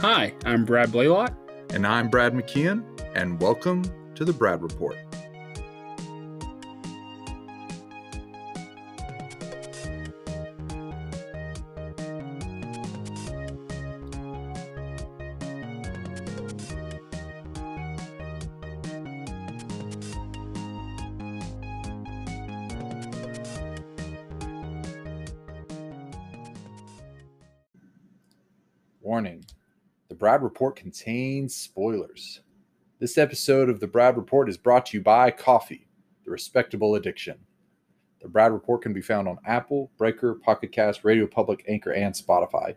[0.00, 1.34] Hi, I'm Brad Blaylock.
[1.70, 2.84] And I'm Brad McKeon,
[3.16, 3.82] and welcome
[4.14, 4.96] to the Brad Report.
[30.42, 32.40] Report contains spoilers.
[32.98, 35.88] This episode of the Brad Report is brought to you by Coffee,
[36.24, 37.38] the respectable addiction.
[38.20, 42.14] The Brad Report can be found on Apple, Breaker, Pocket Cast, Radio Public, Anchor, and
[42.14, 42.74] Spotify.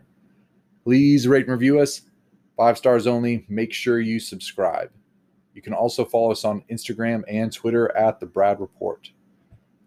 [0.84, 2.02] Please rate and review us.
[2.56, 3.44] Five stars only.
[3.48, 4.90] Make sure you subscribe.
[5.54, 9.10] You can also follow us on Instagram and Twitter at The Brad Report.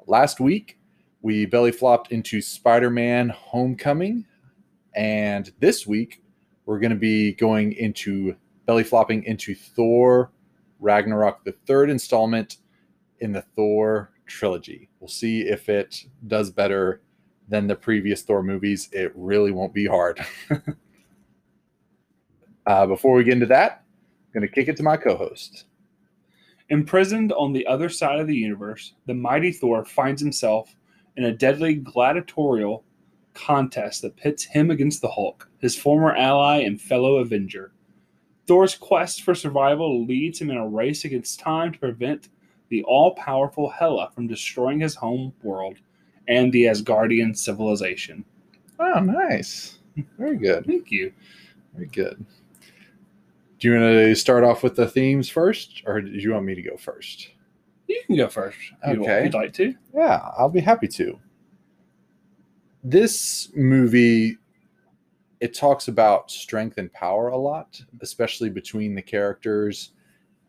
[0.08, 0.78] Last week,
[1.22, 4.26] we belly flopped into Spider Man Homecoming.
[4.96, 6.22] And this week,
[6.66, 8.36] we're going to be going into
[8.66, 10.32] belly flopping into Thor
[10.80, 12.58] Ragnarok, the third installment
[13.20, 14.90] in the Thor trilogy.
[15.00, 17.02] We'll see if it does better
[17.48, 18.90] than the previous Thor movies.
[18.92, 20.26] It really won't be hard.
[22.66, 23.84] uh, before we get into that,
[24.28, 25.66] I'm going to kick it to my co host.
[26.70, 30.76] Imprisoned on the other side of the universe, the mighty Thor finds himself
[31.16, 32.84] in a deadly gladiatorial
[33.36, 37.72] contest that pits him against the Hulk, his former ally and fellow Avenger.
[38.48, 42.30] Thor's quest for survival leads him in a race against time to prevent
[42.70, 45.78] the all powerful Hela from destroying his home world
[46.28, 48.26] and the Asgardian civilization.
[48.80, 49.80] Oh, nice.
[50.18, 50.66] Very good.
[50.66, 51.14] Thank you.
[51.74, 52.26] Very good.
[53.60, 56.56] Do you want to start off with the themes first, or do you want me
[56.56, 57.30] to go first?
[57.88, 58.58] You can go first.
[58.84, 59.24] if Okay.
[59.24, 59.74] You'd like to.
[59.94, 61.20] Yeah, I'll be happy to.
[62.88, 64.38] This movie
[65.40, 69.94] it talks about strength and power a lot, especially between the characters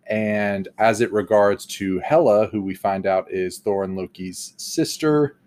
[0.07, 5.39] and as it regards to Hela, who we find out is Thor and Loki's sister,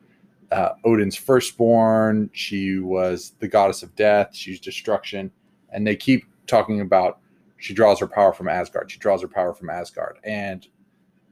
[0.52, 2.32] uh, Odin's firstborn.
[2.34, 4.30] She was the goddess of death.
[4.34, 5.30] She's destruction,
[5.72, 7.20] and they keep talking about
[7.58, 8.90] she draws her power from Asgard.
[8.90, 10.68] She draws her power from Asgard, and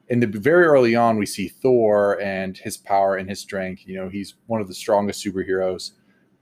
[0.09, 3.84] in the very early on, we see Thor and his power and his strength.
[3.85, 5.91] You know, he's one of the strongest superheroes,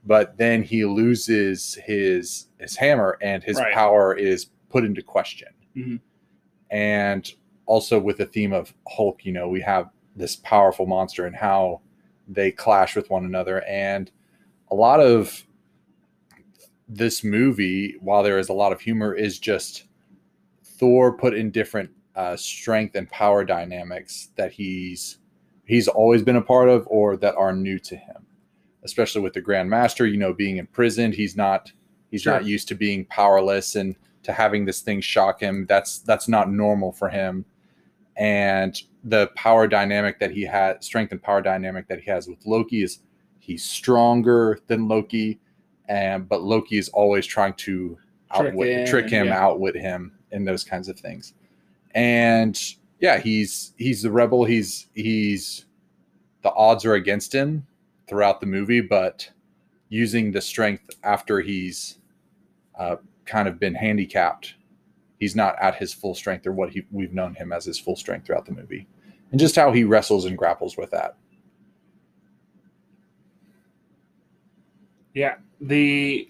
[0.04, 3.72] but then he loses his his hammer, and his Right.
[3.74, 5.48] power is put into question.
[5.76, 6.00] Mhm.
[6.70, 7.32] And
[7.66, 11.80] also with the theme of Hulk, you know, we have this powerful monster and how
[12.28, 14.10] they clash with one another, and
[14.70, 15.44] a lot of
[16.88, 19.84] this movie, while there is a lot of humor, is just
[20.62, 25.18] Thor put in different uh, strength and power dynamics that he's
[25.66, 28.26] he's always been a part of or that are new to him.
[28.82, 31.70] Especially with the Grand Master, you know, being imprisoned, he's not
[32.10, 32.32] he's Sure.
[32.34, 35.66] not used to being powerless and to having this thing shock him.
[35.66, 37.44] That's that's not normal for him.
[38.16, 42.44] And the power dynamic that he had, strength and power dynamic that he has with
[42.46, 43.00] Loki is
[43.40, 45.38] he's stronger than Loki,
[45.88, 47.98] and but Loki is always trying to
[48.34, 49.38] Trick outwit, him, trick him, yeah.
[49.38, 51.34] outwit him, and those kinds of things.
[51.96, 52.60] And
[53.00, 54.44] yeah, he's he's the rebel.
[54.44, 55.64] He's he's
[56.42, 57.66] the odds are against him
[58.06, 59.28] throughout the movie, but
[59.88, 61.98] using the strength after he's
[62.78, 64.54] uh, kind of been handicapped,
[65.18, 67.96] he's not at his full strength or what he, we've known him as his full
[67.96, 68.86] strength throughout the movie,
[69.30, 71.16] and just how he wrestles and grapples with that.
[75.14, 76.28] Yeah, the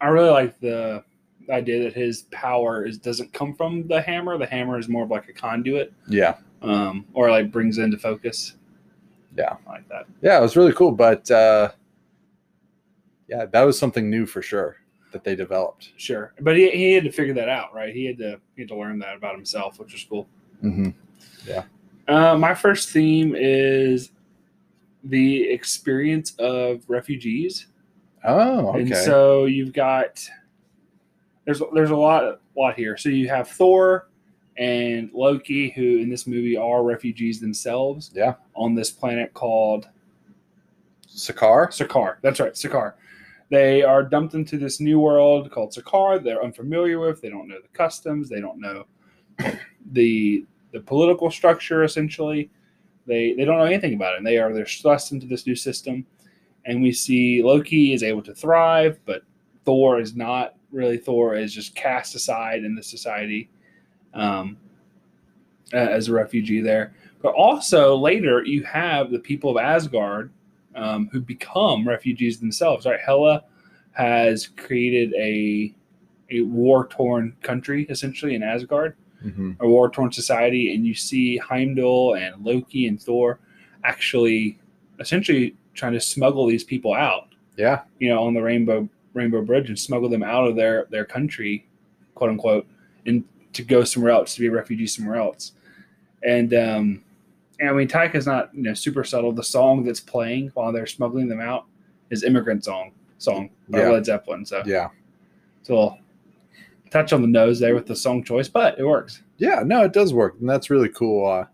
[0.00, 1.02] I really like the
[1.50, 4.38] idea that his power is doesn't come from the hammer.
[4.38, 8.54] The hammer is more of like a conduit, Yeah, um, or like brings into focus.
[9.36, 9.56] Yeah.
[9.66, 10.06] Like that.
[10.22, 11.72] yeah, it was really cool, but uh,
[13.28, 14.76] yeah, that was something new for sure
[15.12, 15.90] that they developed.
[15.96, 17.94] Sure, but he, he had to figure that out, right?
[17.94, 20.28] He had to he had to learn that about himself, which was cool.
[20.62, 20.90] Mm-hmm.
[21.46, 21.64] Yeah.
[22.06, 24.10] Uh, my first theme is
[25.04, 27.66] the experience of refugees.
[28.24, 28.80] Oh, okay.
[28.80, 30.26] And so you've got
[31.44, 32.96] there's there's a lot lot here.
[32.96, 34.08] So you have Thor
[34.56, 38.10] and Loki, who in this movie are refugees themselves.
[38.14, 38.34] Yeah.
[38.54, 39.88] On this planet called
[41.08, 41.68] Sakar.
[41.68, 42.16] Sakaar.
[42.22, 42.94] That's right, Sakaar.
[43.50, 46.22] They are dumped into this new world called Sakaar.
[46.22, 47.20] They're unfamiliar with.
[47.20, 48.28] They don't know the customs.
[48.28, 48.86] They don't know
[49.92, 51.84] the the political structure.
[51.84, 52.50] Essentially,
[53.06, 54.18] they they don't know anything about it.
[54.18, 56.06] And they are they're thrust into this new system.
[56.66, 59.22] And we see Loki is able to thrive, but
[59.64, 60.96] Thor is not really.
[60.98, 63.48] Thor is just cast aside in the society
[64.12, 64.56] um,
[65.72, 66.94] as a refugee there.
[67.22, 70.30] But also later, you have the people of Asgard
[70.74, 72.84] um, who become refugees themselves.
[72.86, 73.44] Right, Hela
[73.92, 75.74] has created a
[76.30, 81.36] a war torn country essentially in Asgard, hmm a war torn society, and you see
[81.38, 83.38] Heimdall and Loki and Thor
[83.84, 84.58] actually
[85.00, 87.82] essentially trying to smuggle these people out, Yeah.
[87.98, 91.66] you know, on the Rainbow Rainbow Bridge and smuggle them out of their their country,
[92.14, 92.66] quote unquote,
[93.06, 95.52] and to go somewhere else to be a refugee somewhere else.
[96.22, 97.02] And um,
[97.60, 99.32] and I mean, Taika's not you know super subtle.
[99.32, 101.66] The song that's playing while they're smuggling them out
[102.10, 103.90] is "Immigrant Song" song by Yeah.
[103.90, 104.44] Led Zeppelin.
[104.44, 104.88] So Yeah.
[105.60, 105.98] it's a little
[106.90, 109.22] touch on the nose there with the song choice, but it works.
[109.38, 109.62] Yeah.
[109.64, 111.26] No, it does work, and that's really cool.
[111.26, 111.44] Uh,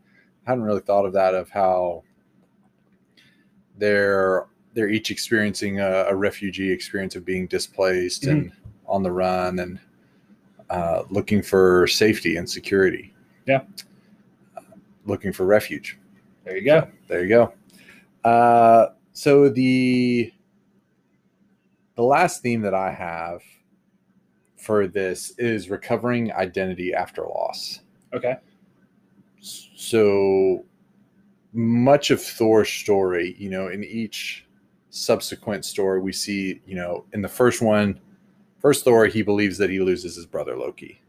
[0.47, 2.03] I hadn't really thought of that of how
[3.79, 8.52] they're they're each experiencing a, a refugee experience of being displaced and
[8.87, 9.78] on the run and
[10.69, 13.12] uh, looking for safety and security.
[13.46, 13.62] Yeah.
[14.56, 14.61] Uh,
[15.06, 15.99] looking for refuge.
[16.44, 16.88] There you go.
[17.08, 17.52] There you go.
[18.28, 20.32] Uh, so the
[21.96, 23.43] the last theme that I have
[24.56, 27.81] for this is recovering identity after loss.
[28.12, 28.37] Okay.
[29.40, 30.64] So
[31.52, 34.46] much of Thor's story, you know, in each
[34.90, 37.98] subsequent story, we see, you know, in the first one,
[38.58, 41.00] first Thor, he believes that he loses his brother Loki,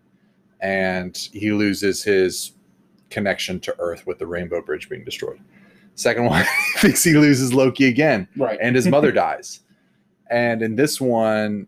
[0.61, 2.51] and he loses his
[3.09, 5.39] connection to Earth with the Rainbow Bridge being destroyed.
[5.95, 6.43] Second one,
[6.73, 8.57] he thinks he loses Loki again, Right.
[8.61, 9.61] and his mother dies.
[10.29, 11.67] And in this one,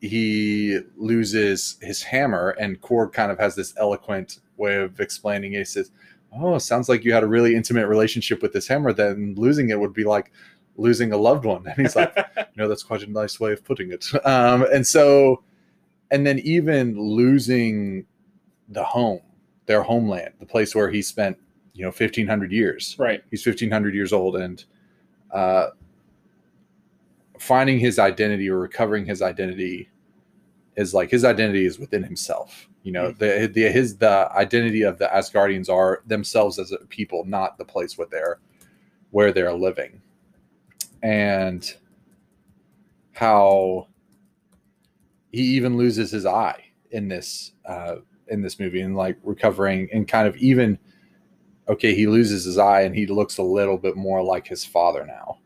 [0.00, 5.58] he loses his hammer, and Korg kind of has this eloquent way of explaining it.
[5.58, 5.90] He says,
[6.36, 9.78] Oh, sounds like you had a really intimate relationship with this hammer, then losing it
[9.78, 10.30] would be like
[10.76, 11.66] losing a loved one.
[11.66, 14.06] And he's like, You know, that's quite a nice way of putting it.
[14.24, 15.42] Um, and so,
[16.10, 18.06] and then even losing
[18.68, 19.20] the home,
[19.66, 21.36] their homeland, the place where he spent,
[21.72, 23.24] you know, 1500 years right.
[23.30, 24.64] he's 1500 years old and
[25.32, 25.70] uh,
[27.38, 29.90] finding his identity or recovering his identity
[30.76, 34.98] is like his identity is within himself you know the, the his the identity of
[34.98, 38.38] the asgardians are themselves as a people not the place where they're
[39.10, 40.00] where they're living
[41.04, 41.74] and
[43.12, 43.86] how
[45.30, 47.96] he even loses his eye in this uh
[48.28, 50.78] in this movie and like recovering and kind of even
[51.68, 55.06] okay, he loses his eye and he looks a little bit more like his father
[55.06, 55.38] now.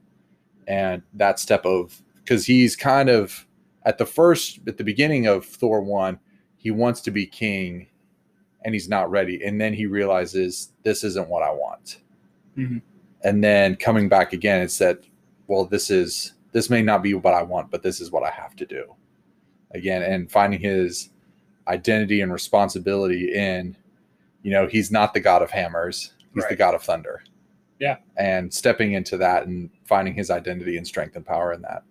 [0.67, 3.47] And that step of because he's kind of
[3.85, 6.19] at the first at the beginning of Thor 1,
[6.57, 7.89] he wants to be king
[8.65, 9.43] and he's not ready.
[9.45, 11.99] And then he realizes this isn't what I want.
[12.57, 12.83] Mhm.
[13.25, 15.07] And then coming back again, it's said,
[15.49, 18.31] well, this is this may not be what I want, but this is what I
[18.31, 18.95] have to do.
[19.73, 21.11] Again, and finding his
[21.67, 23.77] identity and responsibility in
[24.43, 27.23] you know he's not the god of hammers he's the god of thunder
[27.79, 27.97] Yeah.
[28.17, 31.83] and stepping into that and finding his identity and strength and power in that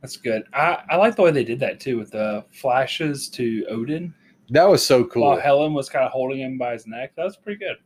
[0.00, 0.44] That's good.
[0.52, 4.14] I, I like the way they did that too with the flashes to Odin
[4.50, 7.12] that was so cool while Hela was kind of holding him by his neck.
[7.16, 7.76] That was pretty good.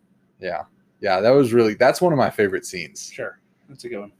[0.40, 0.62] yeah
[1.00, 3.38] yeah that was really that's one of my favorite scenes Sure.
[3.68, 4.12] That's a good one.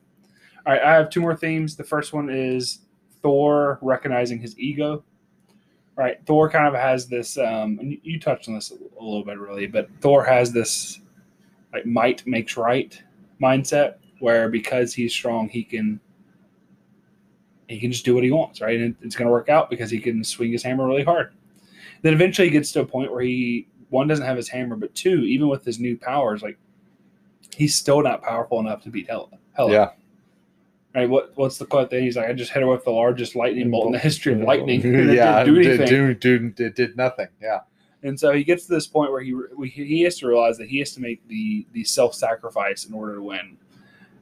[0.67, 0.83] All right.
[0.83, 1.77] I have two more themes.
[1.77, 2.81] The first one is
[3.23, 5.05] Thor recognizing his ego.
[5.97, 6.19] Right.
[6.27, 9.67] Thor kind of has this, um, and you, touched on this a little bit really,
[9.67, 11.01] but Thor has this
[11.73, 13.01] like might makes right
[13.41, 16.01] mindset where because he's strong, he can
[17.69, 18.79] he can just do what he wants, right?
[18.79, 21.33] And it's going to work out because he can swing his hammer really hard.
[22.03, 24.95] Then eventually he gets to a point where he one doesn't have his hammer, but
[24.95, 26.59] two, even with his new powers, like
[27.57, 29.09] he's still not powerful enough to beat.
[29.09, 29.29] Hela.
[29.69, 29.91] yeah
[30.95, 31.09] Right.
[31.11, 31.91] What What's the quote?
[31.91, 34.33] There, he's like, I just hit her with the largest lightning bolt in the history
[34.33, 34.81] of lightning.
[35.15, 37.61] yeah didn't do did, do, do, it did nothing yeah
[38.03, 40.69] And so he gets to this point where he we- he has to realize that
[40.69, 43.59] he has to make the the self sacrifice in order to win,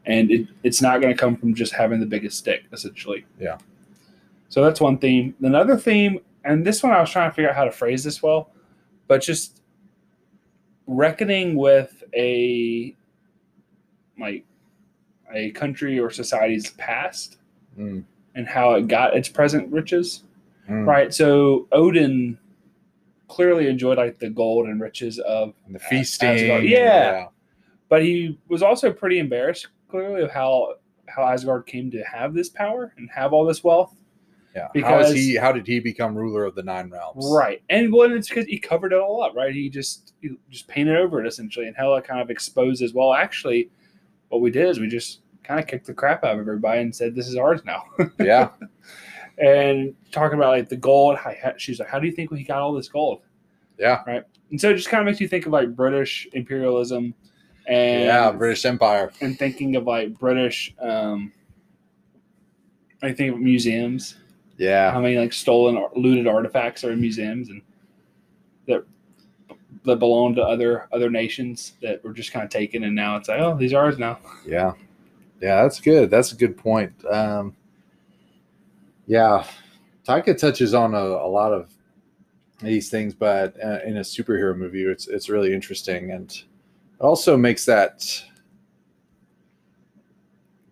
[0.07, 3.25] and it, it's not going to come from just having the biggest stick, essentially.
[3.39, 3.59] Yeah.
[4.49, 5.35] So that's one theme.
[5.43, 8.23] Another theme, and this one I was trying to figure out how to phrase this
[8.23, 8.51] well,
[9.09, 9.61] but just
[10.87, 12.95] reckoning with a
[14.19, 14.45] like
[15.35, 17.39] a country or society's past
[17.79, 18.05] Mm,
[18.37, 20.23] and how it got its present riches
[20.71, 20.87] mm.
[20.87, 21.13] right?
[21.13, 22.39] So odin
[23.27, 26.65] clearly enjoyed like the gold and riches of And the As- feasting Asgard.
[26.65, 27.27] Yeah.
[27.89, 30.75] but he was also pretty embarrassed clearly of how
[31.09, 33.95] how asgard came to have this power and have all this wealth.
[34.55, 34.69] Yeah.
[34.73, 37.27] Because- is he how did he become ruler of the nine realms?
[37.33, 37.61] Right.
[37.71, 39.53] And well it's because he covered it all up right?
[39.53, 43.69] He just he just painted over it essentially and Hela kind of exposes well actually
[44.35, 46.95] what we did is we just kind of kicked the crap out of everybody and
[46.95, 47.85] said this is ours now
[48.19, 48.49] yeah
[49.39, 51.17] and talking about like the gold
[51.57, 53.21] she's like how do you think we got all this gold
[53.79, 54.23] yeah Right.
[54.51, 57.15] and so it just kind of makes you think of like british imperialism
[57.69, 61.33] and yeah british empire and thinking of like British um,
[63.03, 64.17] I think of museums.
[64.57, 64.91] Yeah.
[64.91, 67.61] How many like stolen or looted artifacts are in museums and
[68.67, 68.85] that
[69.85, 73.29] that belong to other other nations that were just kind of taken and now it's
[73.29, 74.19] like oh these are ours now.
[74.47, 74.73] Yeah.
[75.41, 76.11] Yeah, that's good.
[76.11, 76.93] That's a good point.
[77.05, 77.55] Um,
[79.07, 79.45] yeah,
[80.07, 81.71] Taika touches on a, a lot of
[82.63, 87.37] these things, but uh, in a superhero movie, it's it's really interesting, and it also
[87.37, 88.25] makes that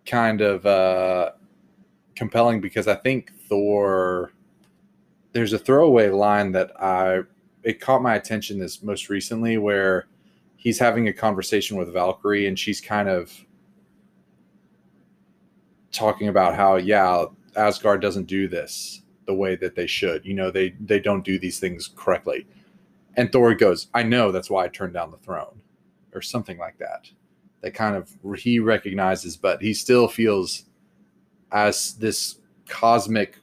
[0.05, 1.31] kind of uh,
[2.15, 4.31] compelling because I think Thor.
[5.33, 7.21] There's a throwaway line that I
[7.63, 10.07] it caught my attention this most recently where
[10.57, 13.45] he's having a conversation with Valkyrie and she's kind of
[15.91, 20.25] talking about how yeah Asgard doesn't do this the way that they should.
[20.25, 22.47] You know, they they don't do these things correctly.
[23.15, 25.61] And Thor goes, "I know that's why I turned down the throne."
[26.13, 27.09] Or something like that.
[27.61, 30.65] That kind of he recognizes but he still feels
[31.51, 33.37] as this cosmic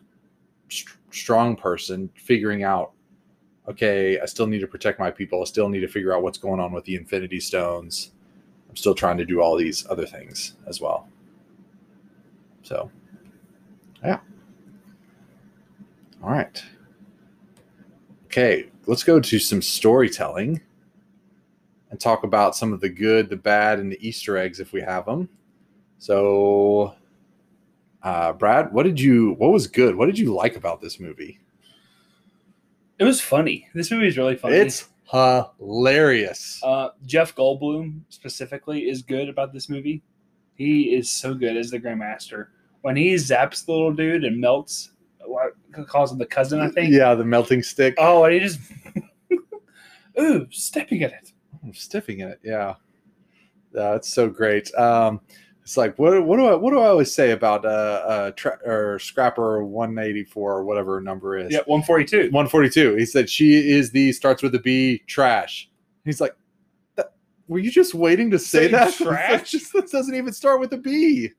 [0.68, 2.92] st- strong person figuring out
[3.70, 5.40] okay, I still need to protect my people.
[5.40, 8.10] I still need to figure out what's going on with the Infinity Stones.
[8.68, 11.08] I'm still trying to do all these other things as well.
[12.62, 12.90] So,
[14.02, 14.18] yeah.
[16.22, 16.62] All right.
[18.26, 20.60] Okay, let's go to some storytelling
[21.90, 24.80] and talk about some of the good, the bad, and the Easter eggs if we
[24.80, 25.28] have them.
[25.98, 26.94] So,
[28.02, 29.32] uh, Brad, what did you?
[29.34, 29.96] What was good?
[29.96, 31.40] What did you like about this movie?
[33.00, 33.66] It was funny.
[33.74, 34.56] This movie is really funny.
[34.56, 36.60] It's hilarious.
[36.62, 40.02] uh, Jeff Goldblum specifically is good about this movie.
[40.54, 42.48] He is so good as the Grandmaster.
[42.82, 44.90] When he zaps the little dude and melts,
[45.24, 45.54] what
[45.86, 46.92] calls him the cousin, I think.
[46.92, 47.94] Yeah, the melting stick.
[47.96, 48.60] Oh, and he just
[50.20, 51.32] ooh, stepping at it.
[51.64, 52.40] I'm stiffing in it.
[52.44, 52.74] Yeah,
[53.72, 54.72] that's so great.
[54.74, 55.20] Um,
[55.62, 58.58] it's like what what do I what do I always say about uh, uh tra-
[58.64, 61.52] or Scrapper 184 or whatever her number is?
[61.52, 62.22] Yeah, one forty two.
[62.30, 62.96] 142.
[62.96, 65.70] He said she is the starts with a B trash.
[66.04, 66.34] He's like,
[66.96, 67.12] "That-
[67.46, 68.94] were you just waiting to say, Say that?
[68.96, 69.30] trash?
[69.30, 71.30] That just that doesn't even start with a B.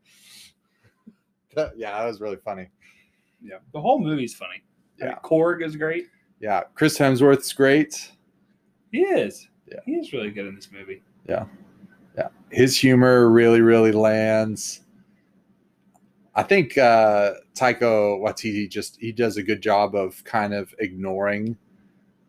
[1.55, 2.67] That- yeah, that was really funny.
[3.43, 4.63] Yeah, the whole movie's funny.
[5.01, 5.19] I mean, Yeah.
[5.27, 6.05] Korg is great.
[6.39, 8.11] Yeah, Chris Hemsworth's great.
[8.91, 9.47] He is.
[9.67, 9.79] Yeah.
[9.85, 11.01] he is really good in this movie.
[11.27, 11.45] Yeah.
[12.51, 14.81] His humor really, really lands.
[16.35, 21.57] I think uh, Taika Waititi just he does a good job of kind of ignoring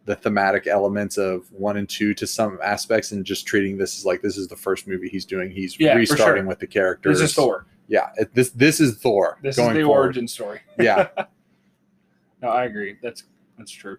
[0.05, 4.05] the thematic elements of one and two to some aspects and just treating this as
[4.05, 5.51] like this is the first movie he's doing.
[5.51, 6.49] He's Yeah, restarting sure.
[6.49, 7.21] with the characters.
[7.21, 7.67] This is Thor.
[7.89, 9.39] Yeah, it, this this is Thor.
[9.43, 9.87] This is the forward.
[9.89, 10.61] origin story.
[10.79, 11.09] Yeah,
[12.43, 12.97] No, I agree.
[13.01, 13.23] That's
[13.57, 13.99] that's true.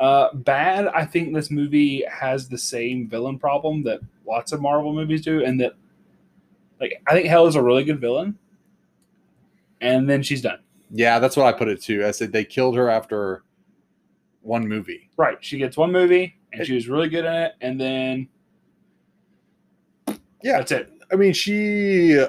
[0.00, 0.86] Uh, bad.
[0.88, 5.44] I think this movie has the same villain problem that lots of Marvel movies do,
[5.44, 5.74] and that
[6.80, 8.38] like I think Hela is a really good villain,
[9.82, 10.58] and then she's done.
[10.90, 12.06] yeah, that's what I put it to.
[12.06, 13.42] I said they killed her after
[14.40, 15.10] one movie.
[15.18, 15.36] Right.
[15.42, 18.28] She gets one movie, and It- she was really good in it, and then
[20.42, 20.90] Yeah, that's it.
[21.12, 22.24] I mean, she.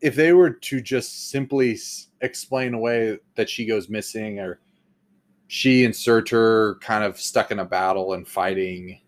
[0.00, 4.60] If they were to just simply s- explain away that she goes missing, or
[5.48, 9.00] she and Surtur kind of stuck in a battle and fighting,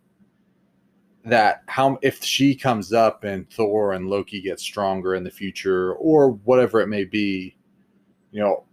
[1.24, 5.94] that how if she comes up and Thor and Loki get stronger in the future,
[5.94, 7.54] or whatever it may be,
[8.32, 8.64] you know,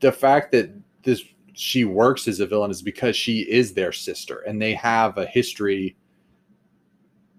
[0.00, 0.70] the fact that
[1.02, 5.18] this she works as a villain is because she is their sister, and they have
[5.18, 5.96] a history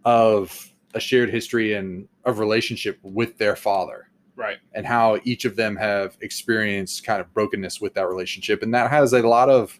[0.06, 4.09] of a shared history and of relationship with their father
[4.40, 4.58] Right.
[4.74, 8.90] and how each of them have experienced kind of brokenness with that relationship and that
[8.90, 9.78] has a lot of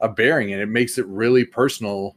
[0.00, 2.14] a bearing and it makes it really personal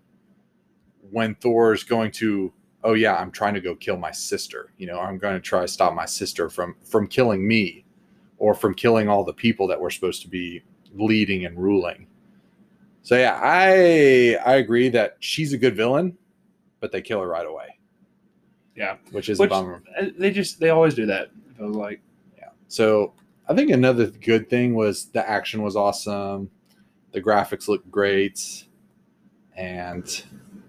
[1.10, 2.54] when thor's going to
[2.84, 5.62] oh yeah i'm trying to go kill my sister you know i'm going to try
[5.62, 7.84] to stop my sister from from killing me
[8.38, 10.62] or from killing all the people that we're supposed to be
[10.94, 12.06] leading and ruling
[13.02, 16.16] so yeah i i agree that she's a good villain
[16.82, 17.80] but they kill her right away
[18.76, 18.98] Yeah.
[19.12, 21.32] which is Which- a bummer Uh, They just they always do that.
[21.60, 22.02] It feels like
[22.38, 22.50] yeah.
[22.68, 23.14] So
[23.48, 26.50] I think another good thing was the action was awesome,
[27.12, 28.66] the graphics looked great,
[29.56, 30.24] and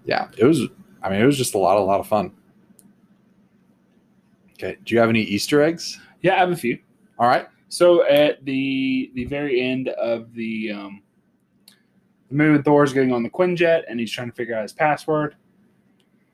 [0.05, 0.67] yeah, it was.
[1.03, 2.31] I mean, it was just a lot, a lot of fun.
[4.53, 5.99] Okay, do you have any Easter eggs?
[6.21, 6.77] yeah, I have a few.
[7.17, 7.47] All right.
[7.69, 11.01] So at the the very end of the um,
[12.29, 15.35] the movie, Thor's getting on the Quinjet and he's trying to figure out his password.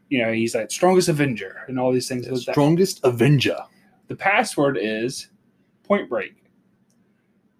[0.10, 2.26] You know, he's like strongest Avenger and all these things.
[2.28, 2.54] that.
[2.54, 3.60] Strongest Avenger.
[4.08, 5.28] The password is
[5.84, 6.36] Point Break.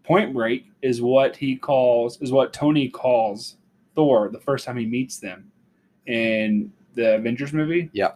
[0.04, 3.58] Point Break is what he calls is what Tony calls
[3.96, 5.52] Thor the first time he meets them
[6.06, 7.90] in the Avengers movie.
[7.94, 8.12] Yeah.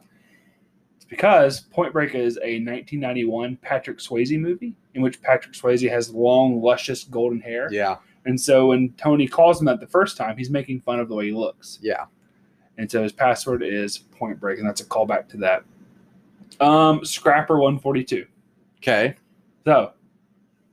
[1.10, 6.62] because Point Break is a 1991 Patrick Swayze movie in which Patrick Swayze has long,
[6.62, 7.68] luscious golden hair.
[7.72, 7.98] Yeah.
[8.26, 11.16] And so when Tony calls him that the first time, he's making fun of the
[11.16, 11.80] way he looks.
[11.82, 12.06] Yeah.
[12.78, 15.64] And so his password is Point Break, and that's a callback to that.
[16.62, 18.26] Um, Scrapper 142.
[18.78, 19.16] Okay.
[19.66, 19.92] So,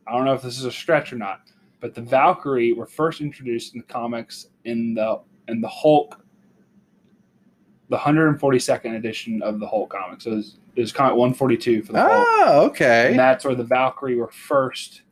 [0.06, 1.40] I don't know if this is a stretch or not,
[1.80, 6.22] but the Valkyrie were first introduced in the comics in the in the Hulk,
[7.88, 10.24] the 142nd edition of the Hulk comics.
[10.24, 13.08] So it was, comic 142 for the Hulk, Oh, okay.
[13.10, 15.02] and that's where the Valkyrie were first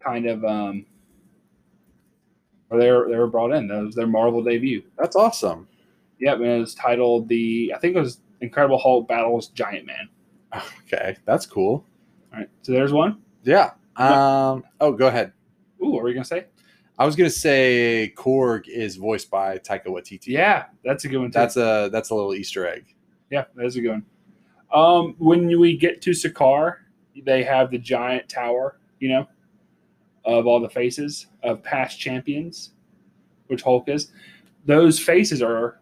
[0.00, 0.84] kind of um,
[2.68, 3.66] where they were they were brought in.
[3.68, 4.82] That was their Marvel debut.
[4.98, 5.68] That's awesome.
[6.20, 10.08] Yep, and it was titled the I think it was Incredible Hulk battles Giant Man.
[10.86, 11.16] Okay.
[11.24, 11.84] That's cool.
[12.32, 13.20] All right, so there's one.
[13.42, 13.72] Yeah.
[13.96, 14.64] Um.
[14.80, 15.32] Oh, go ahead.
[15.82, 16.46] Ooh, what were you gonna say?
[16.98, 20.28] I was gonna say Korg is voiced by Taika Waititi.
[20.28, 21.30] Yeah, that's a good one.
[21.30, 21.38] Too.
[21.38, 22.94] That's a that's a little Easter egg.
[23.30, 24.06] Yeah, that's a good one.
[24.72, 26.76] Um, when we get to Sakar,
[27.24, 29.26] they have the giant tower, you know,
[30.24, 32.72] of all the faces of past champions,
[33.46, 34.12] which Hulk is.
[34.66, 35.80] Those faces are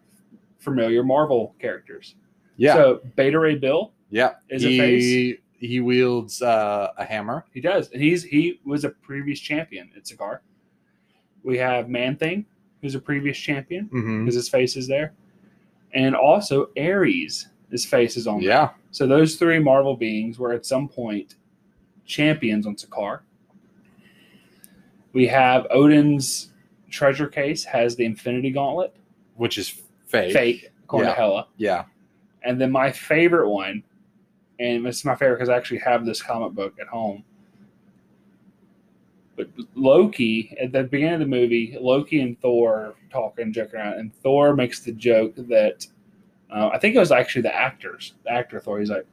[0.59, 2.15] familiar Marvel characters.
[2.57, 2.75] Yeah.
[2.75, 4.35] So Beta Ray Bill, yeah.
[4.49, 5.39] is a he face.
[5.59, 7.45] he wields uh, a hammer.
[7.53, 10.39] he does, and he's he was a previous champion at Sakar.
[11.43, 12.47] We have Man Thing,
[12.83, 14.25] who's a previous champion, Mm-hmm.
[14.25, 15.13] because his face is there,
[15.93, 18.49] and also Ares, his face is on there.
[18.51, 18.71] Yeah.
[18.91, 21.35] So those three Marvel beings were at some point
[22.07, 23.21] champions on Sakaar.
[25.13, 26.51] We have Odin's
[26.91, 28.95] treasure case has the Infinity Gauntlet,
[29.35, 29.69] Which is
[30.07, 30.33] fake.
[30.33, 31.15] fake, according Yeah.
[31.15, 31.49] to Hela.
[31.57, 31.85] Yeah.
[32.43, 33.83] And then my favorite one,
[34.59, 37.25] and it's my favorite because I actually have this comic book at home.
[39.37, 43.95] But Loki, at the beginning of the movie, Loki and Thor are talking, joking around,
[43.95, 45.87] and Thor makes the joke that
[46.51, 48.79] uh, I think it was actually the actors, the actor Thor.
[48.79, 49.07] He's like,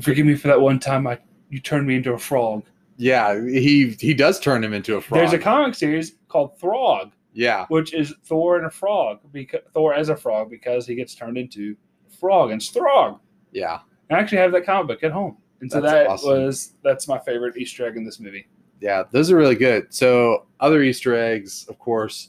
[0.00, 1.18] "Forgive me for that one time I
[1.50, 2.64] you turned me into a frog."
[2.96, 3.40] Yeah.
[3.44, 5.20] He he does turn him into a frog.
[5.20, 7.66] There's a comic series called Throg, yeah.
[7.68, 11.38] which is Thor and a frog, because Thor as a frog because he gets turned
[11.38, 11.76] into
[12.18, 13.18] frog and Throg.
[13.52, 13.80] Yeah.
[14.10, 15.36] I actually have that comic book at home.
[15.60, 16.30] And so That's that awesome.
[16.44, 18.46] was that's my favorite Easter egg in this movie.
[18.80, 19.92] Yeah, those are really good.
[19.92, 22.28] So, other Easter eggs, of course,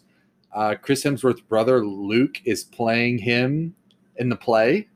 [0.51, 3.75] uh, Chris Hemsworth's brother Luke is playing him
[4.15, 4.87] in the play.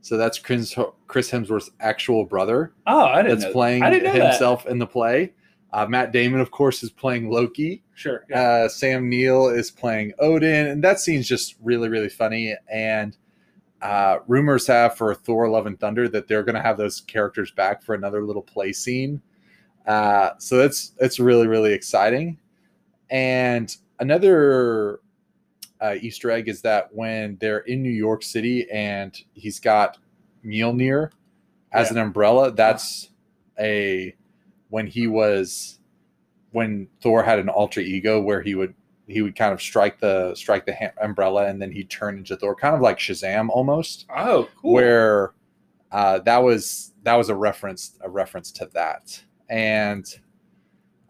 [0.00, 0.74] So that's Chris,
[1.06, 3.52] Chris Hemsworth's actual brother Oh, I didn't that's know.
[3.52, 4.30] playing I didn't know that.
[4.32, 5.34] himself in the play.
[5.72, 7.84] Uh, Matt Damon, of course, is playing Loki.
[7.94, 8.24] Sure.
[8.28, 8.40] Yeah.
[8.64, 12.56] Uh, Sam Neill is playing Odin, and that scene's just really, really funny.
[12.72, 13.16] And
[13.82, 17.50] uh, rumors have for Thor: Love and Thunder that they're going to have those characters
[17.50, 19.22] back for another little play scene.
[19.86, 22.38] Uh, so that's that's really, really exciting.
[23.10, 25.00] And another
[25.80, 29.98] uh, Easter egg is that when they're in New York City and he's got
[30.44, 31.10] Mjolnir
[31.72, 31.92] as Yeah.
[31.94, 33.10] an umbrella, that's
[33.58, 34.14] a
[34.68, 35.78] when he was
[36.52, 38.74] when Thor had an alter ego where he would
[39.10, 42.36] he would kind of strike the strike the ha- umbrella and then he'd turn into
[42.36, 44.72] Thor, kind of like Shazam almost, oh, cool.
[44.72, 45.34] where
[45.92, 50.06] uh, that was that was a reference a reference to that, and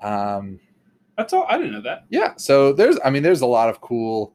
[0.02, 0.58] um,
[1.16, 1.46] that's all.
[1.48, 2.06] I didn't know that.
[2.08, 4.34] yeah, so there's I mean there's a lot of cool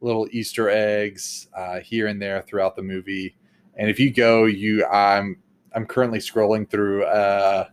[0.00, 3.36] little Easter eggs uh, here and there throughout the movie,
[3.76, 5.38] and if you go, you I'm
[5.74, 7.04] I'm currently scrolling through.
[7.04, 7.68] Uh,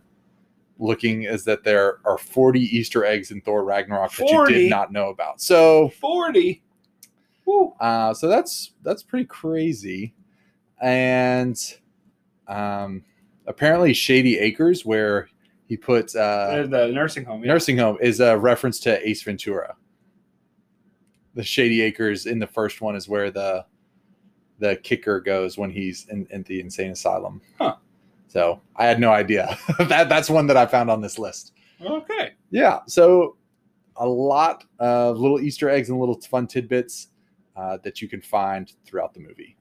[0.78, 4.92] looking is that there are 40 Easter eggs in Thor Ragnarok that you did not
[4.92, 5.40] know about.
[5.40, 6.62] So, Forty.
[7.46, 7.74] Woo.
[7.80, 10.14] uh, so that's that's pretty crazy.
[10.80, 11.56] And
[12.48, 13.04] um,
[13.46, 15.28] apparently, Shady Acres, where
[15.66, 17.42] he put uh, Uh, the nursing home.
[17.44, 17.52] Yeah.
[17.52, 19.76] nursing home, is a reference to Ace Ventura.
[21.34, 23.64] The Shady Acres in the first one is where the
[24.60, 27.40] the kicker goes when he's in, in the insane asylum.
[27.58, 27.76] Huh.
[28.34, 29.56] So I had no idea.
[29.78, 31.52] that that's one that I found on this list.
[31.80, 32.32] Okay.
[32.50, 32.80] Yeah.
[32.88, 33.36] So
[33.94, 37.10] a lot of little Easter eggs and little fun tidbits
[37.54, 39.56] uh, that you can find throughout the movie.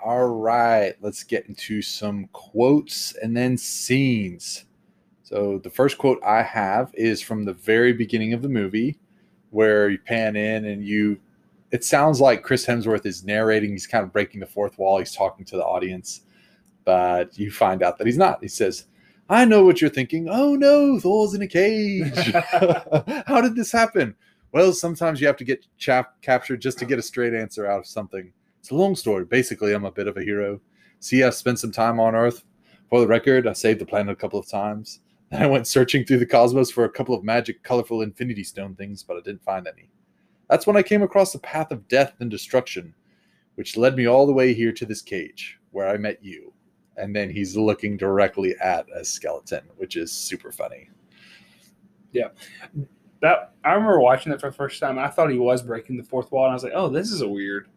[0.00, 4.64] All right, let's get into some quotes and then scenes.
[5.24, 8.98] So the first quote I have is from the very beginning of the movie
[9.50, 11.18] where you pan in and you
[11.70, 15.14] it sounds like Chris Hemsworth is narrating, he's kind of breaking the fourth wall, he's
[15.14, 16.20] talking to the audience,
[16.84, 18.40] but you find out that he's not.
[18.42, 18.84] He says,
[19.28, 20.28] I know what you're thinking.
[20.30, 22.12] Oh no, Thor's in a cage.
[23.26, 24.14] How did this happen?
[24.52, 27.80] Well, sometimes you have to get chap- captured just to get a straight answer out
[27.80, 28.30] of something.
[28.60, 29.24] It's a long story.
[29.24, 30.60] Basically, I'm a bit of a hero.
[31.00, 32.44] See, I've spent some time on Earth.
[32.90, 35.00] For the record, I saved the planet a couple of times.
[35.34, 38.76] Then I went searching through the cosmos for a couple of magic, colorful Infinity Stone
[38.76, 39.90] things, but I didn't find any.
[40.48, 42.94] That's when I came across the path of death and destruction,
[43.56, 46.52] which led me all the way here to this cage, where I met you.
[46.96, 50.90] And then he's looking directly at a skeleton, which is super funny.
[52.12, 52.28] Yeah.
[53.20, 54.98] That I remember watching that for the first time.
[54.98, 57.22] I thought he was breaking the fourth wall, and I was like, "Oh, this is
[57.22, 57.68] a weird,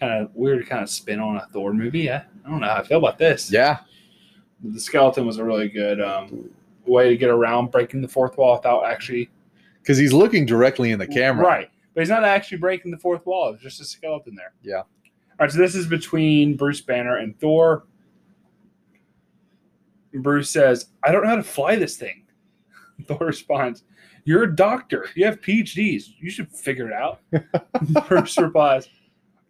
[0.00, 2.76] kind of weird kind of spin on a Thor movie." I, I don't know how
[2.76, 3.52] I feel about this.
[3.52, 3.80] Yeah,
[4.64, 6.50] the skeleton was a really good um,
[6.86, 9.30] way to get around breaking the fourth wall without actually
[9.82, 11.44] because he's looking directly in the camera.
[11.44, 13.52] Right, but he's not actually breaking the fourth wall.
[13.52, 14.52] It's just a skeleton there.
[14.62, 14.78] Yeah.
[14.78, 14.86] All
[15.40, 17.84] right, so this is between Bruce Banner and Thor.
[20.14, 22.24] Bruce says, "I don't know how to fly this thing."
[23.06, 23.84] Thor responds,
[24.24, 25.08] "You're a doctor.
[25.14, 26.14] You have PhDs.
[26.18, 27.20] You should figure it out."
[28.08, 28.88] Bruce replies,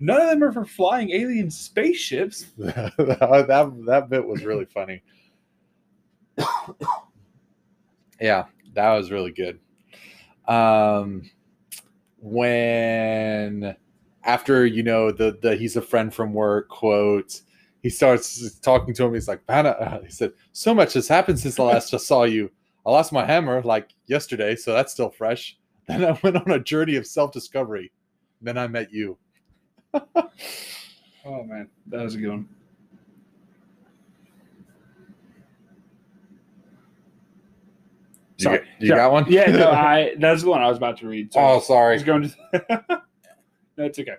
[0.01, 5.03] "None of them are for flying alien spaceships." that, that that bit was really funny.
[8.23, 9.59] yeah, that was really good.
[10.47, 11.29] Um,
[12.21, 13.77] when
[14.25, 17.43] after you know the the he's a friend from work quote,
[17.83, 19.15] he starts talking to him.
[19.15, 22.23] He's like, "Banner," uh," he said, "So much has happened since the last I saw
[22.23, 22.51] you.
[22.87, 25.59] I lost my hammer like yesterday, so that's still fresh.
[25.89, 27.91] Then I went on a journey of self discovery.
[28.41, 29.19] Then I met you."
[31.25, 32.49] Oh man, that was a good one.
[38.43, 38.59] You, Sorry.
[38.59, 39.25] got- you got one?
[39.29, 41.31] Yeah, no, I that's the one I was about to read.
[41.37, 41.95] oh, I sorry.
[41.95, 42.35] was going to.
[43.77, 44.17] no, it's okay.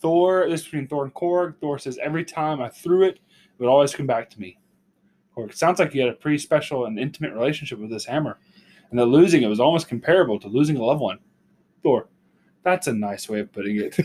[0.00, 0.46] Thor.
[0.48, 1.56] This is between Thor and Korg.
[1.60, 3.20] Thor says every time I threw it, it
[3.58, 4.58] would always come back to me.
[5.36, 8.38] Korg sounds like you had a pretty special and intimate relationship with this hammer,
[8.90, 11.18] and that losing it was almost comparable to losing a loved one.
[11.82, 12.08] Thor.
[12.62, 13.96] That's a nice way of putting it.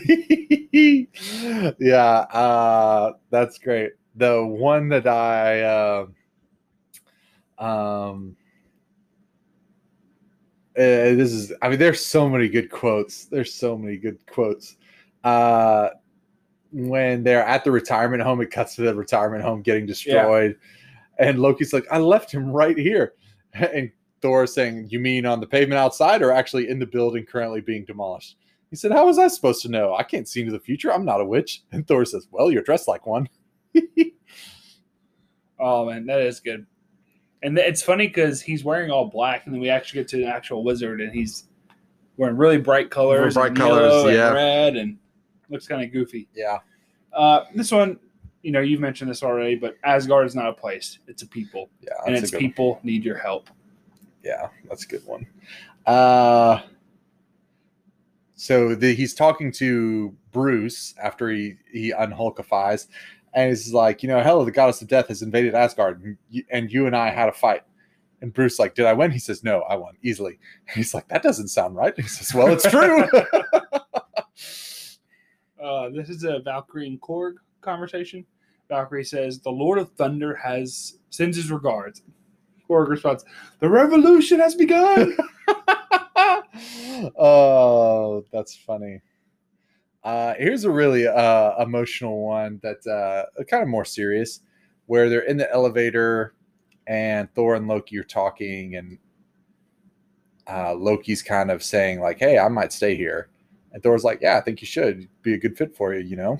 [1.80, 3.90] yeah, uh, that's great.
[4.14, 6.06] The one that I uh,
[7.62, 8.36] um
[10.76, 13.26] uh, this is I mean there's so many good quotes.
[13.26, 14.76] There's so many good quotes.
[15.22, 15.90] Uh
[16.72, 20.56] when they're at the retirement home, it cuts to the retirement home getting destroyed.
[21.18, 23.14] And Loki's like, I left him right here.
[23.54, 23.90] And
[24.22, 27.84] Thor saying, You mean on the pavement outside or actually in the building currently being
[27.84, 28.38] demolished?
[28.70, 29.94] He said, How was I supposed to know?
[29.94, 30.90] I can't see into the future.
[30.90, 31.62] I'm not a witch.
[31.72, 33.28] And Thor says, Well, you're dressed like one.
[35.62, 36.66] Oh man, that is good.
[37.42, 40.28] And it's funny because he's wearing all black, and then we actually get to an
[40.28, 41.44] actual wizard, and he's
[42.16, 44.32] wearing really bright colors, bright and colors, yellow and yeah.
[44.32, 44.96] red, and
[45.48, 46.28] looks kind of goofy.
[46.34, 46.58] yeah.
[47.12, 47.98] Uh, this one,
[48.42, 51.68] you know, you've mentioned this already, but Asgard is not a place; it's a people,
[51.80, 51.92] Yeah.
[52.06, 52.50] and its a good one.
[52.50, 53.50] people need your help.
[54.24, 55.26] Yeah, that's a good one.
[55.84, 56.60] Uh
[58.34, 62.86] so the, he's talking to Bruce after he he unhulkifies,
[63.34, 66.44] and he's like, you know, Hela, the goddess of death, has invaded Asgard, and you,
[66.50, 67.62] and you and I had a fight.
[68.20, 69.10] And Bruce like, did I win?
[69.10, 70.38] He says, no, I won easily.
[70.68, 71.94] And he's like, that doesn't sound right.
[71.96, 73.04] He says, well, it's true.
[75.62, 78.26] Uh, this is a Valkyrie and Korg conversation.
[78.68, 82.02] Valkyrie says, "The Lord of Thunder has sends his regards."
[82.68, 83.24] Korg responds,
[83.60, 85.16] "The revolution has begun."
[87.16, 89.00] oh, that's funny.
[90.04, 94.40] Uh, here's a really uh, emotional one that's uh, kind of more serious,
[94.86, 96.34] where they're in the elevator
[96.88, 98.98] and Thor and Loki are talking, and
[100.48, 103.28] uh, Loki's kind of saying like, "Hey, I might stay here,"
[103.72, 106.16] and Thor's like, "Yeah, I think you should be a good fit for you," you
[106.16, 106.38] know.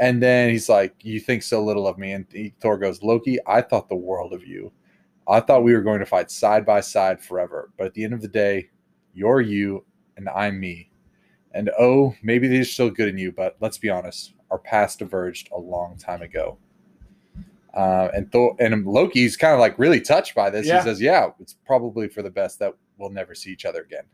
[0.00, 2.26] And then he's like, "You think so little of me," and
[2.60, 4.72] Thor goes, "Loki, I thought the world of you.
[5.28, 8.14] I thought we were going to fight side by side forever, but at the end
[8.14, 8.70] of the day."
[9.16, 9.84] You're you
[10.18, 10.91] and I'm me.
[11.54, 15.50] And oh, maybe they're still good in you, but let's be honest, our paths diverged
[15.52, 16.58] a long time ago.
[17.74, 20.66] Uh, and Thor and Loki's kind of like really touched by this.
[20.66, 20.78] Yeah.
[20.78, 24.04] He says, "Yeah, it's probably for the best that we'll never see each other again."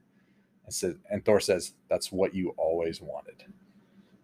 [0.64, 3.42] And, so, and Thor says, "That's what you always wanted."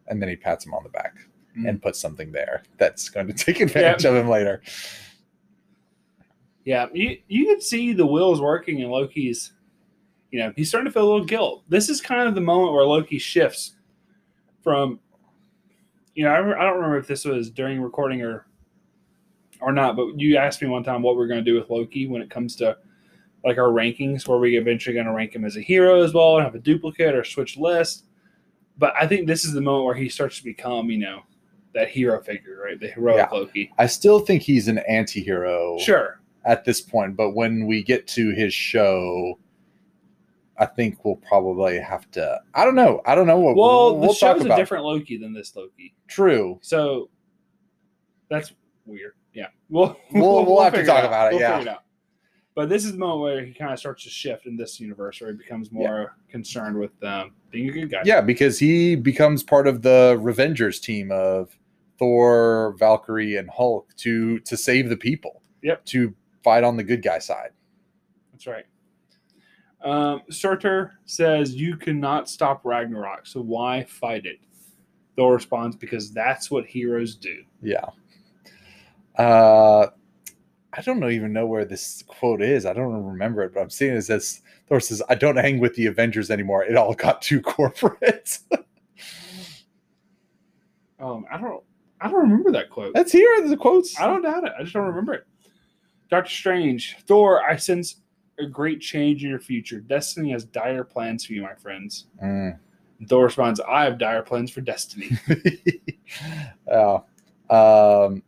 [0.06, 1.16] And then he pats him on the back
[1.56, 1.68] Mm.
[1.68, 4.60] and puts something there that's going to take advantage of him later.
[6.64, 9.52] Yeah, you you can see the wheels working in Loki's.
[10.34, 11.62] You know, he's starting to feel a little guilt.
[11.68, 13.76] This is kind of the moment where Loki shifts
[14.64, 14.98] from.
[16.16, 18.44] You know, I, I don't remember if this was during recording or
[19.60, 22.08] or not, but you asked me one time what we're going to do with Loki
[22.08, 22.76] when it comes to
[23.44, 26.34] like our rankings, where we eventually going to rank him as a hero as well
[26.38, 28.06] and have a duplicate or switch list.
[28.76, 31.20] But I think this is the moment where he starts to become, you know,
[31.74, 32.80] that hero figure, right?
[32.80, 33.38] The heroic Yeah.
[33.38, 33.70] Loki.
[33.78, 35.78] I still think he's an anti-hero.
[35.78, 36.18] Sure.
[36.44, 39.38] at this point, but when we get to his show,
[40.58, 42.40] I think we'll probably have to.
[42.54, 43.00] I don't know.
[43.06, 43.56] I don't know what.
[43.56, 45.94] Well, we'll the show's talk a different Loki than this Loki.
[46.08, 46.58] True.
[46.62, 47.10] So
[48.30, 48.52] that's
[48.86, 49.12] weird.
[49.32, 51.04] Yeah, we'll We'll- we'll have to talk out.
[51.06, 51.72] about it, We'll yeah.
[51.72, 51.80] out.
[52.54, 55.20] But this is the moment where he kind of starts to shift in this universe,
[55.20, 58.02] where he becomes more concerned with um, being a good guy.
[58.04, 61.58] Yeah, because he becomes part of the Revengers team of
[61.98, 65.42] Thor, Valkyrie, and Hulk to to save the people.
[65.62, 65.84] Yep.
[65.86, 66.14] To
[66.44, 67.50] fight on the good guy side.
[68.30, 68.66] That's right.
[69.84, 74.38] Um, Surtur says, You cannot stop Ragnarok, so why fight it?
[75.16, 77.42] Thor responds, Because that's what heroes do.
[77.62, 77.86] Yeah.
[79.16, 79.88] Uh
[80.76, 82.66] I don't know even know where this quote is.
[82.66, 85.74] I don't remember it, but I'm seeing it as Thor says, I don't hang with
[85.76, 86.64] the Avengers anymore.
[86.64, 88.38] It all got too corporate.
[91.00, 91.62] Um, I don't
[92.00, 92.94] I don't remember that quote.
[92.94, 93.98] That's here in the quotes.
[94.00, 94.52] I don't doubt it.
[94.58, 95.26] I just don't remember it.
[96.10, 97.96] Doctor Strange, Thor, I sense
[98.38, 99.80] a great change in your future.
[99.80, 102.06] Destiny has dire plans for you, my friends.
[102.22, 102.58] Mm.
[103.08, 105.10] Thor responds, I have dire plans for Destiny.
[106.68, 106.98] yeah.
[107.50, 108.22] Um,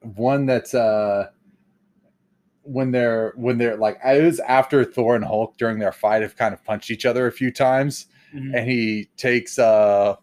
[0.00, 1.28] one that's uh,
[2.62, 6.34] when they're when they're like it was after Thor and Hulk during their fight have
[6.34, 8.56] kind of punched each other a few times, Mhm.
[8.56, 10.16] and he takes uh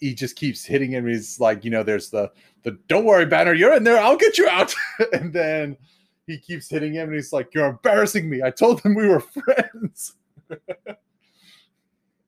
[0.00, 1.06] he just keeps hitting him.
[1.06, 2.30] He's like, you know, there's the
[2.64, 4.74] the don't worry, Banner, you're in there, I'll get you out.
[5.12, 5.76] and then
[6.26, 8.42] he keeps hitting him, and he's like, you're embarrassing me.
[8.42, 10.14] I told them we were friends.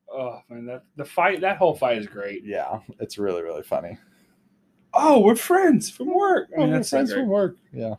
[0.09, 2.43] Oh man, that the fight that whole fight is great.
[2.45, 3.99] Yeah, it's really really funny.
[4.95, 6.49] Oh, we're friends from work.
[6.57, 7.21] I mean, Oh, that's friends great.
[7.23, 7.57] from work.
[7.73, 7.95] Yeah.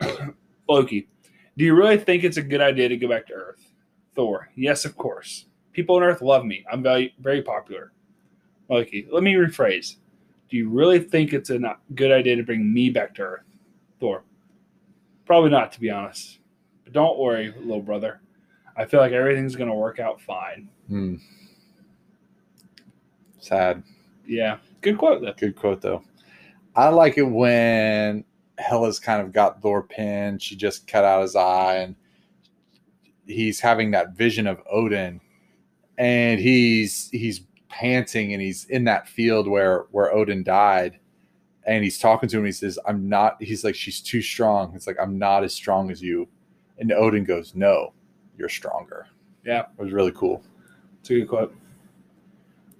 [0.68, 1.08] Loki,
[1.56, 3.72] do you really think it's a good idea to go back to Earth?
[4.14, 5.46] Thor, yes, of course.
[5.72, 6.62] People on Earth love me.
[6.70, 7.92] I'm very, very popular.
[8.68, 9.96] Loki, let me rephrase.
[10.50, 11.58] Do you really think it's a
[11.94, 13.44] good idea to bring me back to Earth?
[13.98, 14.24] Thor,
[15.26, 16.38] probably not, to be honest.
[16.84, 18.20] But don't worry, little brother.
[18.76, 20.68] I feel like everything's going to work out fine.
[20.88, 21.16] Hmm.
[23.38, 23.82] Sad.
[24.26, 25.34] Yeah, good quote, though.
[25.36, 26.02] Good quote though.
[26.74, 28.24] I like it when
[28.58, 30.42] Hela's kind of got Thor pinned.
[30.42, 31.94] She just cut out his eye, and
[33.26, 35.20] he's having that vision of Odin,
[35.98, 40.98] and he's he's panting, and he's in that field where where Odin died,
[41.66, 42.44] and he's talking to him.
[42.44, 45.90] He says, "I'm not." He's like, "She's too strong." It's like, "I'm not as strong
[45.90, 46.28] as you,"
[46.78, 47.92] and Odin goes, "No,
[48.36, 49.06] you're stronger."
[49.44, 49.60] Yeah.
[49.78, 50.42] it was really cool.
[51.00, 51.54] It's a good quote.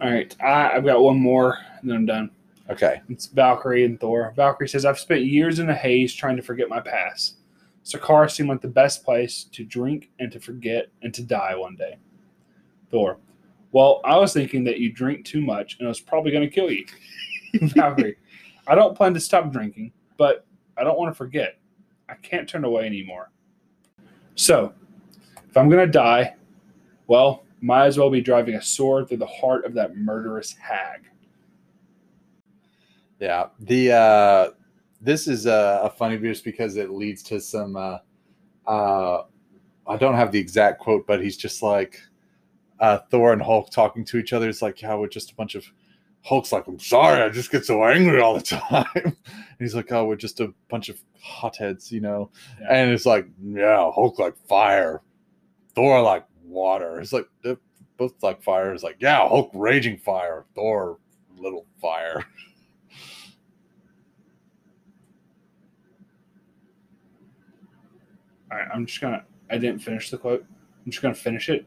[0.01, 2.31] All right, I, I've got one more, and then I'm done.
[2.71, 4.33] Okay, It's Valkyrie and Thor.
[4.37, 7.37] Valkyrie says, I've spent years in a haze trying to forget my past.
[7.85, 11.77] Sakar seemed like the best place to drink and to forget and to die one
[11.77, 11.99] day.
[12.91, 13.19] Thor,
[13.73, 16.55] well, I was thinking that you drink too much and it was probably going to
[16.55, 16.87] kill you.
[17.61, 18.17] Valkyrie,
[18.67, 20.47] I don't plan to stop drinking, but
[20.77, 21.59] I don't want to forget.
[22.09, 23.31] I can't turn away anymore.
[24.35, 24.73] So,
[25.49, 26.35] if I'm going to die,
[27.07, 31.07] well, might as well be driving a sword through the heart of that murderous hag.
[33.21, 34.51] Yeah, the uh,
[35.01, 37.77] this is a, a funny just because it leads to some.
[37.77, 37.99] Uh,
[38.67, 39.23] uh,
[39.87, 42.03] I don't have the exact quote, but he's just like
[42.81, 44.49] uh, Thor and Hulk talking to each other.
[44.49, 45.65] It's like, yeah, we're just a bunch of.
[46.25, 48.87] Hulk's like, I'm sorry, I just get so angry all the time.
[48.95, 49.15] and
[49.59, 52.31] he's like, oh, we're just a bunch of hotheads, you know.
[52.61, 52.75] Yeah.
[52.75, 55.03] And it's like, yeah, Hulk like fire,
[55.75, 56.99] Thor like water.
[56.99, 57.59] It's like they're
[57.99, 58.73] both like fire.
[58.73, 60.99] It's like, yeah, Hulk raging fire, Thor
[61.37, 62.25] little fire.
[68.51, 69.25] All right, I'm just gonna.
[69.51, 70.47] I didn't finish the quote.
[70.87, 71.67] I'm just gonna finish it.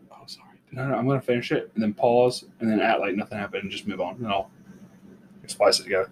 [0.77, 3.63] No, no, I'm gonna finish it and then pause and then act like nothing happened
[3.63, 4.17] and just move on.
[4.17, 4.51] And I'll
[5.47, 6.11] splice it together.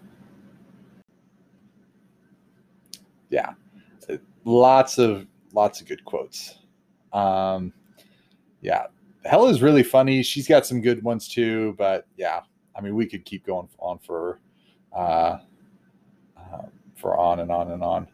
[3.29, 3.53] Yeah.
[4.43, 6.57] Lots of lots of good quotes.
[7.13, 7.73] Um,
[8.61, 8.87] yeah,
[9.23, 10.23] Hela is really funny.
[10.23, 12.41] She's got some good ones too, but yeah,
[12.75, 14.39] I mean, we could keep going on for
[14.93, 15.37] uh,
[16.37, 18.07] uh, for on and on and on.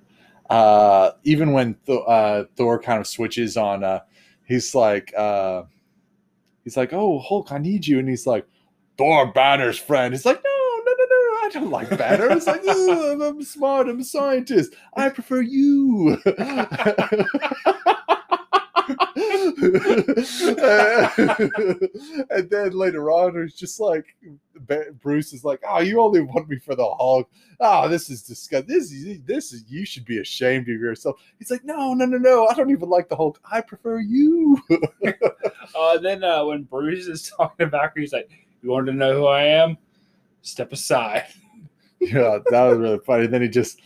[0.49, 4.01] Uh, even when Th- uh, Thor kind of switches on, uh,
[4.45, 5.63] he's like, uh,
[6.63, 8.45] he's like, "Oh, Hulk, I need you," and he's like,
[8.97, 12.61] "Thor Banner's friend." He's like, "No, no, no, no, I don't like Banner." It's like,
[12.67, 13.89] I'm, smart.
[13.89, 14.73] I'm a scientist.
[14.95, 16.17] I prefer you."
[22.29, 24.05] and then later on, it's just like
[25.01, 27.29] Bruce is like, "Oh, you only want me for the Hulk.
[27.59, 28.73] Oh, this is disgusting.
[28.73, 32.17] This is this is you should be ashamed of yourself." He's like, "No, no, no,
[32.17, 32.47] no.
[32.47, 33.39] I don't even like the Hulk.
[33.51, 34.61] I prefer you."
[35.75, 38.29] Uh, then uh, when Bruce is talking to Valkyrie, he's like,
[38.61, 39.77] "You wanted to know who I am?
[40.41, 41.25] Step aside."
[41.99, 43.27] yeah, that was really funny.
[43.27, 43.79] Then he just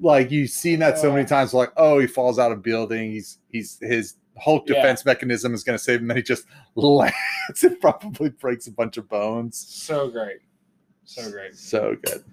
[0.00, 1.54] like you've seen that so many times.
[1.54, 3.12] Like, oh, he falls out of building.
[3.12, 4.76] He's he's his Hulk Yeah.
[4.76, 6.08] defense mechanism is going to save him.
[6.08, 7.14] Then he just lands
[7.62, 9.56] and probably breaks a bunch of bones.
[9.58, 10.38] So great,
[11.04, 11.54] so great.
[11.54, 12.24] So good.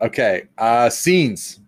[0.00, 1.60] Okay, uh scenes.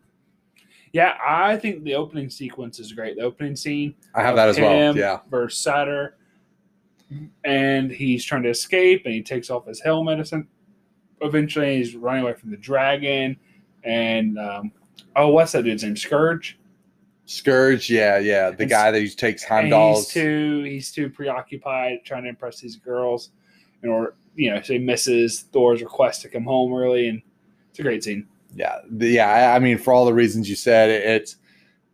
[0.93, 3.17] Yeah, I think the opening sequence is great.
[3.17, 3.95] The opening scene.
[4.15, 4.97] I have that as well.
[4.97, 5.21] Yeah.
[5.31, 6.17] Versus Surtur,
[7.45, 10.19] and he's trying to escape, and he takes off his helmet.
[10.21, 10.49] essen-
[11.21, 13.37] Eventually, he's running away from the dragon,
[13.83, 14.73] and um,
[15.17, 15.95] oh, what's that dude's name?
[15.97, 16.55] Skurge.
[17.27, 18.51] Skurge, yeah, yeah.
[18.51, 20.11] The And- guy that takes Heimdall's.
[20.11, 23.31] He's too he's too preoccupied trying to impress these girls,
[23.83, 27.21] in order you know, so he misses Thor's request to come home early, and
[27.71, 28.27] it's a great scene.
[28.55, 29.29] yeah, the- yeah.
[29.29, 31.35] I, I mean, for all the reasons you said, it, it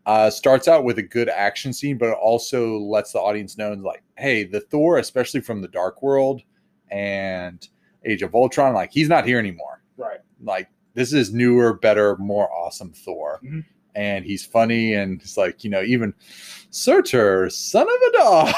[0.07, 3.73] uh, starts out with a good action scene, but it also lets the audience know,
[3.73, 6.43] like, hey, the Thor, especially from the Dark World
[6.91, 7.67] and
[8.05, 9.83] Age of Ultron, like, he's not here anymore.
[9.97, 10.19] Right.
[10.43, 13.41] Like, this is newer, better, more awesome Thor.
[13.43, 13.65] Mhm.
[13.97, 16.13] And he's funny, and it's like, you know, even
[16.71, 18.53] Surtur, son of a dog.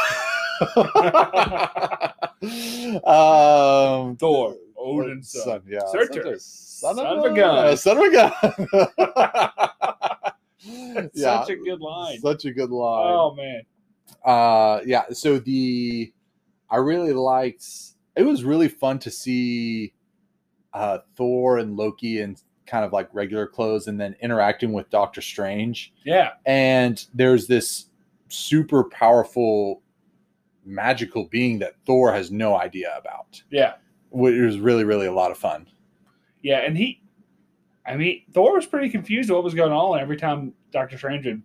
[3.04, 5.61] um, Thor, Odin's son.
[5.68, 5.80] yeah.
[5.92, 7.76] Surtur, son, son of a gun.
[7.76, 8.32] Son of a gun.
[11.14, 12.20] yeah, Such a good line.
[12.20, 13.12] Such a good line.
[13.12, 13.62] Oh man.
[14.24, 15.05] Uh, yeah.
[15.12, 16.12] So the
[16.70, 17.64] I really liked.
[18.16, 19.92] It was really fun to see
[20.72, 25.20] uh, Thor and Loki in kind of like regular clothes, and then interacting with Doctor
[25.20, 25.92] Strange.
[26.05, 26.31] Yeah.
[26.44, 27.87] And there's this
[28.29, 29.83] super powerful
[30.64, 33.42] magical being that Thor has no idea about.
[33.50, 33.74] Yeah.
[34.11, 35.68] Which was really, really a lot of fun.
[36.42, 36.59] Yeah.
[36.59, 37.00] And he
[37.87, 41.42] I mean, Thor was pretty confused what was going on every time Doctor Strange would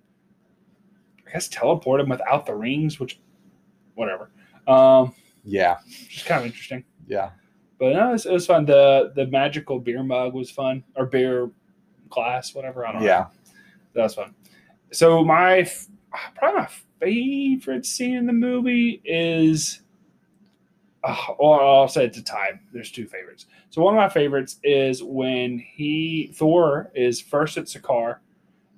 [1.27, 3.19] I guess teleport him without the rings, which
[3.95, 4.31] whatever.
[4.67, 5.77] Um Yeah,
[6.09, 6.83] just kind of interesting.
[7.07, 7.31] yeah,
[7.79, 8.65] But no, it was, it was fun.
[8.65, 10.83] The the magical beer mug was fun.
[10.95, 11.51] Or beer
[12.09, 12.85] glass, whatever.
[12.85, 13.07] I don't know.
[13.07, 13.27] yeah.
[13.93, 14.33] That was fun.
[14.91, 15.69] So my
[16.35, 19.81] probably my favorite scene in the movie is,
[21.03, 22.59] well, I'll say it's a tie.
[22.73, 23.47] There's two favorites.
[23.69, 28.17] So one of my favorites is when he Thor is first at Sakaar,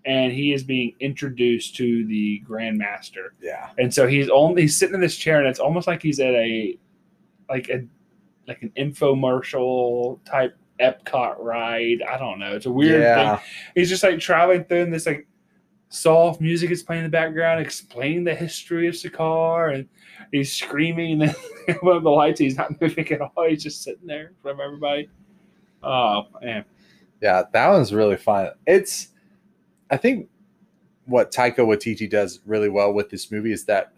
[0.05, 4.77] and he is being introduced to the Grand Master, Yeah, and so he's only he's
[4.77, 6.77] sitting in this chair, and it's almost like he's at a
[7.49, 7.85] like a
[8.47, 12.01] like an infomercial type Epcot ride.
[12.09, 12.55] I don't know.
[12.55, 13.27] It's a weird thing
[13.75, 15.27] he's just like traveling through this like
[15.93, 19.87] soft music is playing in the background, explaining the history of Sakaar, and
[20.31, 23.47] he's screaming, and then one of the lights, he's not moving at all.
[23.47, 25.09] He's just sitting there in front of everybody.
[25.83, 26.65] Oh man,
[27.21, 27.43] yeah.
[27.51, 28.51] That one's really fun.
[28.65, 29.09] It's,
[29.91, 30.29] I think,
[31.05, 33.93] what Taika Waititi does really well with this movie is that,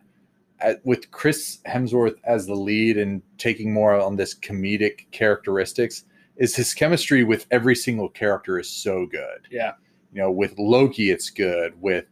[0.60, 6.06] at, with Chris Hemsworth as the lead and taking more on this comedic characteristics,
[6.38, 9.48] is his chemistry with every single character is so good.
[9.50, 9.74] yeah,
[10.16, 11.80] you know, with Loki, it's good.
[11.82, 12.06] With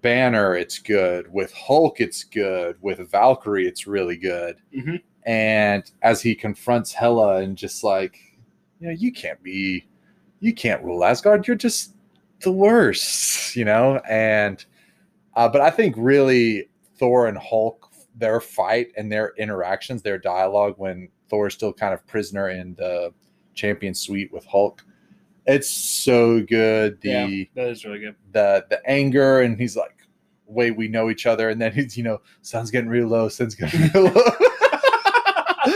[0.00, 1.30] Banner, it's good.
[1.32, 2.76] With Hulk, it's good.
[2.80, 4.58] With Valkyrie, it's really good.
[4.72, 5.02] Mhm.
[5.24, 8.16] And as he confronts Hela and just like,
[8.78, 9.88] you know, you can't be,
[10.38, 11.48] you can't rule Asgard.
[11.48, 11.94] You're just
[12.42, 14.00] the worst, you know?
[14.08, 14.64] And,
[15.34, 20.74] uh, but I think really Thor and Hulk, their fight and their interactions, their dialogue
[20.76, 23.12] when Thor is still kind of prisoner in the
[23.54, 24.84] champion suite with Hulk,
[25.48, 27.00] it's so good.
[27.00, 28.14] The, yeah, that is really good.
[28.30, 29.96] the the anger and he's like
[30.46, 33.54] wait we know each other and then he's you know sun's getting real low sun's
[33.54, 34.22] getting real low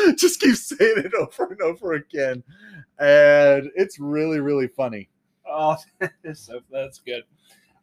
[0.16, 2.42] just keeps saying it over and over again
[2.98, 5.10] and it's really really funny
[5.46, 7.24] Oh, that is so that's good.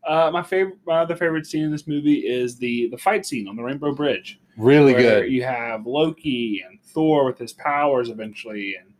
[0.08, 3.48] Uh, my favorite, my other favorite scene in this movie is the the fight scene
[3.48, 4.40] on the Rainbow Bridge.
[4.58, 8.92] really where good You have Loki and Thor with his powers eventually, and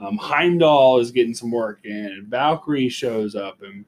[0.00, 3.84] um, Heimdall is getting some work in, and Valkyrie shows up, and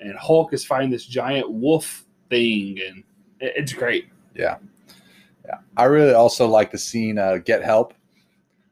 [0.00, 3.02] and Hulk is fighting this giant wolf thing, and
[3.40, 4.06] it- it's great.
[4.34, 4.56] yeah.
[5.46, 5.58] Yeah.
[5.76, 7.94] I really also like the scene uh, get help.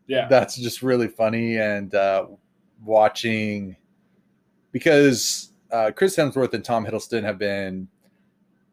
[0.09, 2.27] Yeah, that's just really funny and uh,
[2.85, 3.77] watching
[4.73, 7.88] because uh, Chris Hemsworth and Tom Hiddleston have been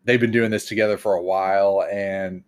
[0.06, 2.44] they've been doing this together for a while and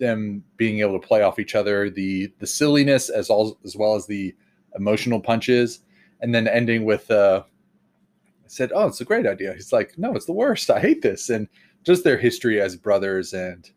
[0.00, 3.94] them being able to play off each other the the silliness as all as well
[3.94, 4.34] as the
[4.76, 5.80] emotional punches
[6.20, 10.14] and then ending with uh I said oh it's a great idea he's like no
[10.14, 11.48] it's the worst I hate this and
[11.84, 13.70] just their history as brothers and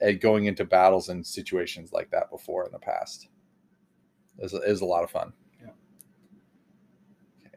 [0.00, 3.28] and going into battles and situations like that before in the past
[4.38, 5.32] is, is a lot of fun.
[5.62, 5.70] Yeah.
[7.46, 7.56] Okay.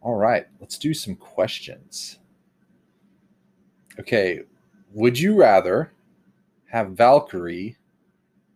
[0.00, 2.18] All right, let's do some questions.
[3.98, 4.40] Okay,
[4.92, 5.92] would you rather
[6.66, 7.76] have Valkyrie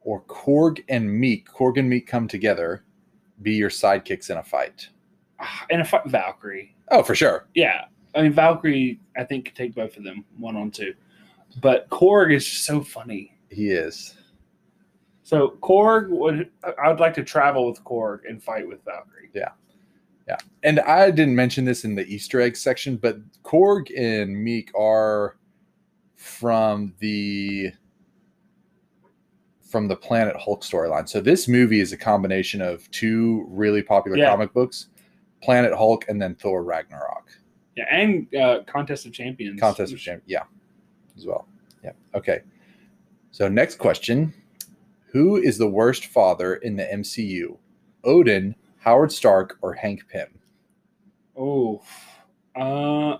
[0.04, 2.84] or Korg and Meek, Korg and Meek come together,
[3.42, 4.88] be your sidekicks in a fight?
[5.40, 6.76] Ah, in a fight Valkyrie.
[6.90, 7.48] Oh, for sure.
[7.54, 9.00] Yeah, I mean Valkyrie.
[9.16, 10.94] I think could take both of them one on two,
[11.60, 13.36] but Korg is so funny.
[13.50, 14.14] He is.
[15.24, 16.50] So Korg would
[16.82, 19.30] I would like to travel with Korg and fight with Valkyrie.
[19.34, 19.50] Yeah.
[20.28, 20.36] Yeah.
[20.62, 25.36] And I didn't mention this in the Easter egg section, but Korg and Meek are
[26.14, 27.72] from the
[29.74, 31.08] from the Planet Hulk storyline.
[31.08, 34.30] So this movie is a combination of two really popular Yeah.
[34.30, 34.86] comic books,
[35.42, 37.28] Planet Hulk and then Thor Ragnarok.
[37.74, 39.58] Yeah, and uh, Contest of Champions.
[39.58, 40.30] Contest of Champions.
[40.30, 40.44] Yeah,
[41.16, 41.48] as well.
[41.82, 41.90] Yeah.
[42.14, 42.42] Okay.
[43.32, 44.32] So next question:
[45.06, 47.58] Who is the worst father in the MCU?
[48.04, 50.38] Odin, Howard Stark, or Hank Pym?
[51.36, 51.82] Oh,
[52.54, 53.16] uh,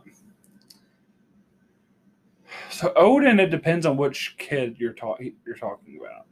[2.70, 3.40] so Odin.
[3.40, 6.26] It depends on which kid you're talking you're talking about,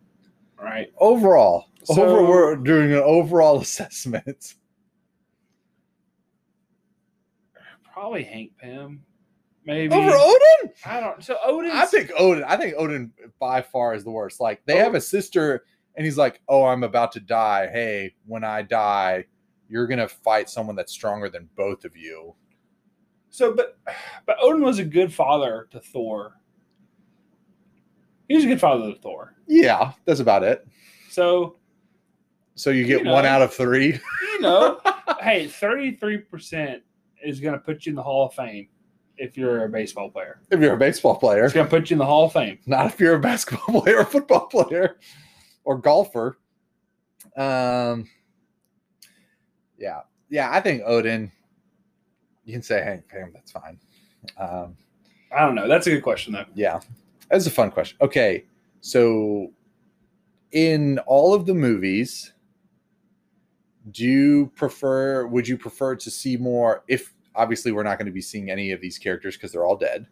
[0.61, 0.93] right?
[0.99, 4.55] Overall, So- over we're doing an overall assessment.
[7.93, 9.05] Probably Hank Pym,
[9.65, 9.95] maybe.
[9.95, 11.23] Over Odin, I don't.
[11.23, 11.71] So Odin.
[11.71, 12.43] I think Odin.
[12.43, 14.41] I think Odin by far is the worst.
[14.41, 15.01] Like they have a oh.
[15.01, 17.69] sister, and he's like, "Oh, I'm about to die.
[17.71, 19.27] Hey, when I die,
[19.69, 22.35] you're gonna fight someone that's stronger than both of you."
[23.31, 23.79] So, but
[24.27, 26.41] but Odin was a good father to Thor.
[28.33, 29.35] He was a good father to Thor.
[29.47, 30.67] Yeah, that's about it.
[31.11, 31.57] So
[32.55, 33.13] So you get You know.
[33.13, 33.99] one out of three.
[34.33, 34.81] you know,
[35.21, 36.83] hey, thirty three percent
[37.23, 38.69] is going to put you in the Hall of Fame
[39.19, 40.41] if you're a baseball player.
[40.51, 42.59] If you're a baseball player, It's going to put you in the Hall of Fame.
[42.65, 44.97] not if you're a basketball player or football player
[45.65, 46.39] or golfer.
[47.37, 48.09] Um,
[49.79, 51.31] yeah, yeah, I think Odin.
[52.45, 53.31] You can say Hank Pym.
[53.35, 53.79] That's fine.
[54.39, 54.77] Um,
[55.31, 55.69] I don't know.
[55.69, 56.45] That's a good question though.
[56.55, 56.81] yeah,
[57.33, 57.97] that's a fun question.
[58.03, 58.45] Okay,
[58.83, 59.51] so
[60.53, 62.33] in all of the movies,
[63.91, 65.27] do you prefer?
[65.27, 66.85] Would you prefer to see more?
[66.89, 69.77] If obviously we're not going to be seeing any of these characters because they're all
[69.77, 70.07] dead.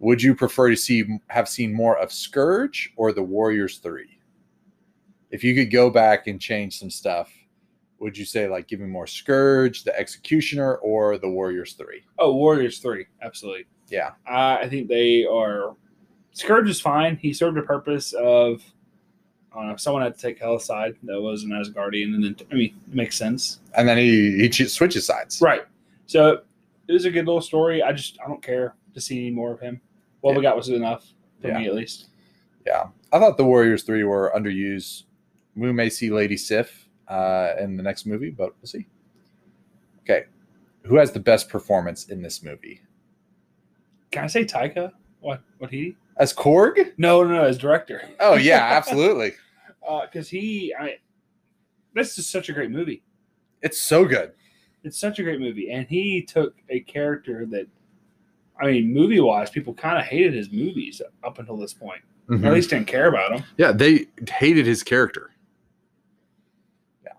[0.00, 4.18] Would you prefer to see have seen more of Skurge or the Warriors Three?
[5.30, 7.32] If you could go back and change some stuff,
[8.00, 12.02] would you say like give me more Skurge, the Executioner, or the Warriors Three?
[12.18, 13.66] Oh, Warriors three, absolutely.
[13.88, 15.76] Yeah, I I think they are.
[16.34, 17.16] Skurge is fine.
[17.16, 18.62] He served a purpose of.
[19.52, 19.76] I don't know.
[19.76, 22.94] Someone had to take Hela's side that was an Asgardian, and then I mean, it
[22.94, 25.40] makes sense, and then he he ch- switches sides.
[25.40, 25.62] right?
[26.06, 26.42] So
[26.86, 27.82] it was a good little story.
[27.82, 29.80] I just I don't care to see any more of him.
[30.20, 31.06] What we got was enough
[31.40, 31.58] for Yeah.
[31.58, 32.08] me, at least.
[32.66, 35.04] Yeah, I thought the Warriors Three were underused.
[35.56, 38.86] We may see Lady Sif uh, in the next movie, but we'll see.
[40.02, 40.26] Okay,
[40.84, 42.82] who has the best performance in this movie?
[44.10, 44.92] Can I say Taika?
[45.20, 45.40] What?
[45.58, 45.96] What he?
[46.18, 46.92] As Korg?
[46.98, 47.44] No, no, no.
[47.44, 48.02] As director.
[48.20, 49.32] Oh yeah, absolutely.
[49.86, 50.98] Uh, because he, I.
[51.94, 53.02] This is such a great movie.
[53.62, 54.32] it's so good.
[54.84, 57.66] It's such a great movie, and he took a character that,
[58.60, 62.02] I mean, movie wise, people kind of hated his movies up until this point.
[62.28, 62.52] Or at mm-hmm.
[62.52, 63.44] least didn't care about him.
[63.56, 65.30] Yeah, they hated his character.
[67.02, 67.12] Yeah.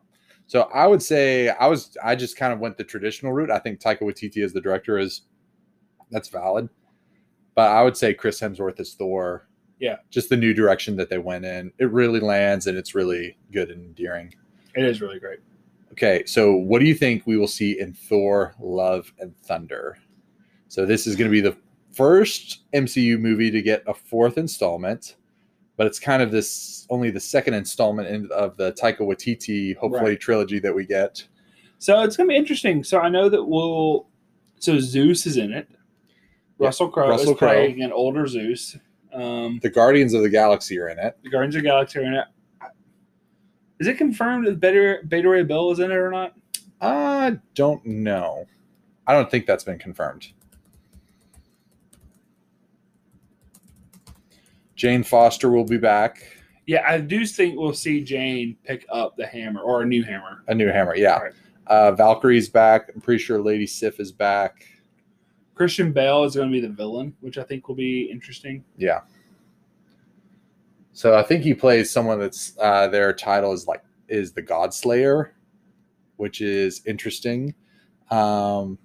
[0.45, 3.49] So I would say I was I just kind of went the traditional route.
[3.49, 5.23] I think Taika Waititi as the director is
[6.11, 6.69] that's valid.
[7.55, 9.47] But I would say Chris Hemsworth is Thor.
[9.79, 9.97] Yeah.
[10.09, 11.71] Just the new direction that they went in.
[11.77, 14.33] It really lands and it's really good and endearing.
[14.75, 15.39] It is really great.
[15.93, 19.97] Okay, so what do you think we will see in Thor Love and Thunder?
[20.67, 21.57] So this is going to be the
[21.93, 25.15] first MCU movie to get a fourth installment,
[25.77, 30.11] but it's kind of this only the second installment in, of the Taika Waititi hopefully
[30.11, 30.19] Right.
[30.19, 31.25] trilogy that we get.
[31.79, 32.83] So it's gonna be interesting.
[32.83, 34.07] So I know that we'll.
[34.59, 35.69] So Zeus is in it.
[36.59, 38.77] Russell Crowe Russell is playing an older Zeus.
[39.13, 41.17] Um, The Guardians of the Galaxy are in it.
[41.23, 42.25] the Guardians of the Galaxy are in it.
[43.79, 46.35] Is it confirmed that Beta, Beta Ray Bill is in it or not?
[46.81, 48.45] I don't know.
[49.07, 50.27] I don't think that's been confirmed.
[54.75, 56.23] Jane Foster will be back.
[56.65, 60.43] Yeah, I do think we'll see Jane pick up the hammer or a new hammer.
[60.47, 61.17] A new hammer, yeah.
[61.17, 61.33] Right.
[61.67, 62.89] Uh, Valkyrie's back.
[62.93, 64.65] I'm pretty sure Lady Sif is back.
[65.59, 68.63] Christian Bale is going to be the villain, which I think will be interesting.
[68.77, 69.01] Yeah.
[70.93, 74.73] So I think he plays someone that's uh, their title is like is the God
[74.73, 75.35] Slayer,
[76.15, 77.53] which is interesting.
[78.09, 78.77] Um,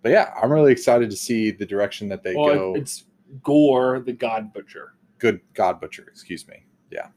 [0.00, 2.74] but yeah, I'm really excited to see the direction that they well, go.
[2.74, 3.04] it's
[3.42, 6.64] Gorr, the God Butcher, Good God Butcher, excuse me.
[6.90, 7.08] Yeah,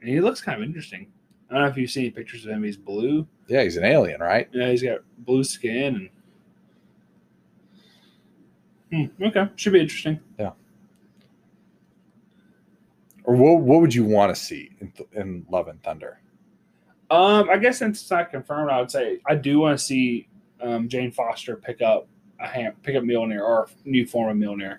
[0.00, 1.06] and he looks kind of interesting.
[1.50, 2.64] I don't know if you've seen pictures of him.
[2.64, 3.28] He's blue.
[3.46, 4.48] yeah, he's an alien, right?
[4.52, 6.10] Yeah, he's got blue skin and.
[8.92, 10.20] Hmm, okay, should be interesting.
[10.38, 10.52] Yeah.
[13.24, 13.60] Or what?
[13.60, 16.20] What would you want to see in, in Love and Thunder?
[17.10, 20.28] Um, I guess since it's not confirmed, I would say I do want to see
[20.60, 22.08] um, Jane Foster pick up
[22.40, 24.78] a ham, pick up Mjolnir or a new form of Mjolnir,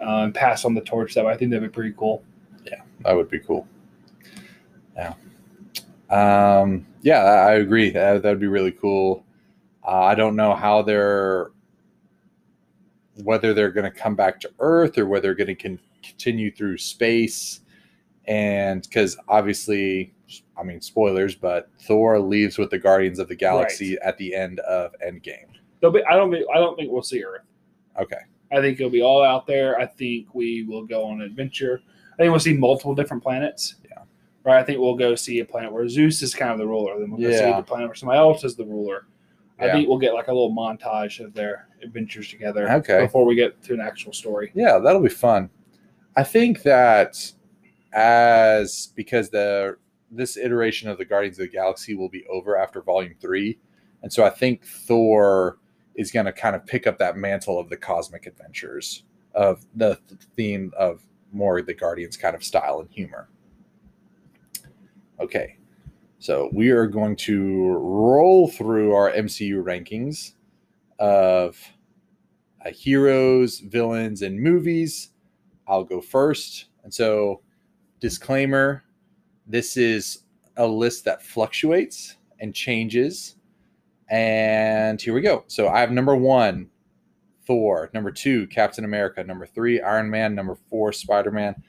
[0.00, 1.14] uh, and pass on the torch.
[1.14, 1.32] That way.
[1.32, 2.22] I think that'd be pretty cool.
[2.64, 3.66] Yeah, that would be cool.
[4.96, 5.14] Yeah.
[6.10, 7.90] Um, yeah, I I agree.
[7.90, 9.24] That would be really cool.
[9.84, 11.50] Uh, I don't know how they're
[13.24, 16.54] whether they're going to come back to Earth or whether they're going to con- continue
[16.54, 17.60] through space.
[18.26, 20.14] And because obviously,
[20.56, 24.60] I mean, spoilers, but Thor leaves with the Guardians of the Galaxy at the end
[24.60, 25.46] of Endgame.
[25.80, 27.42] Be, I don't think I don't think we'll see Earth.
[28.00, 28.20] Okay.
[28.52, 29.78] I think it'll be all out there.
[29.80, 31.80] I think we will go on an adventure.
[32.12, 33.76] I think we'll see multiple different planets.
[33.84, 34.04] Yeah.
[34.44, 34.58] Right.
[34.58, 37.00] I think we'll go see a planet where Zeus is kind of the ruler.
[37.00, 37.56] Then we'll go see Yeah.
[37.56, 39.06] the planet where somebody else is the ruler.
[39.62, 39.72] I Yeah.
[39.74, 42.68] think we'll get like a little montage of their adventures together.
[42.70, 43.00] Okay.
[43.00, 44.50] Before we get to an actual story.
[44.54, 45.50] Yeah, that'll be fun.
[46.16, 47.32] I think that
[47.92, 49.76] as because the
[50.10, 53.58] this iteration of the Guardians of the Galaxy will be over after Volume Three,
[54.02, 55.58] and so I think Thor
[55.94, 59.04] is going to kind of pick up that mantle of the cosmic adventures
[59.34, 59.98] of the
[60.36, 61.02] theme of
[61.32, 63.28] more the Guardians kind of style and humor.
[65.20, 65.56] Okay,
[66.22, 70.34] so we are going to roll through our MCU rankings
[71.00, 71.58] of
[72.64, 75.10] uh, heroes, villains, and movies.
[75.66, 76.66] I'll go first.
[76.84, 77.40] And so,
[77.98, 78.84] disclaimer
[79.48, 80.20] this is
[80.58, 83.34] a list that fluctuates and changes.
[84.08, 85.42] And here we go.
[85.48, 86.70] So, I have number one,
[87.48, 87.90] Thor.
[87.94, 89.24] Number two, Captain America.
[89.24, 90.36] Number three, Iron Man.
[90.36, 91.64] Number four, Spider Man.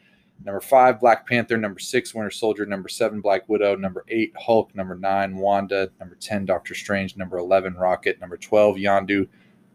[0.46, 1.58] Number five, Black Panther.
[1.58, 2.66] Number six, Winter Soldier.
[2.66, 3.76] Number seven, Black Widow.
[3.76, 4.76] Number eight, Hulk.
[4.76, 5.90] Number nine, Wanda.
[6.00, 7.16] Number 10, Doctor Strange.
[7.16, 8.20] Number 11, Rocket.
[8.20, 9.28] Number 12, Yondu.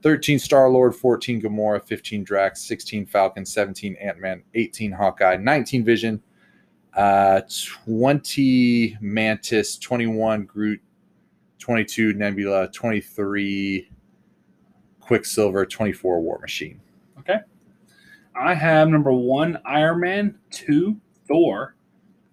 [0.03, 5.85] 13 Star Lord, 14 Gamora, 15 Drax, 16 Falcon, 17 Ant Man, 18 Hawkeye, 19
[5.85, 6.23] Vision,
[6.95, 7.41] uh,
[7.85, 10.81] 20 Mantis, 21 Groot,
[11.59, 13.91] 22 Nebula, 23
[15.01, 16.81] Quicksilver, 24 War Machine.
[18.41, 21.75] I have number one Iron Man, two Thor,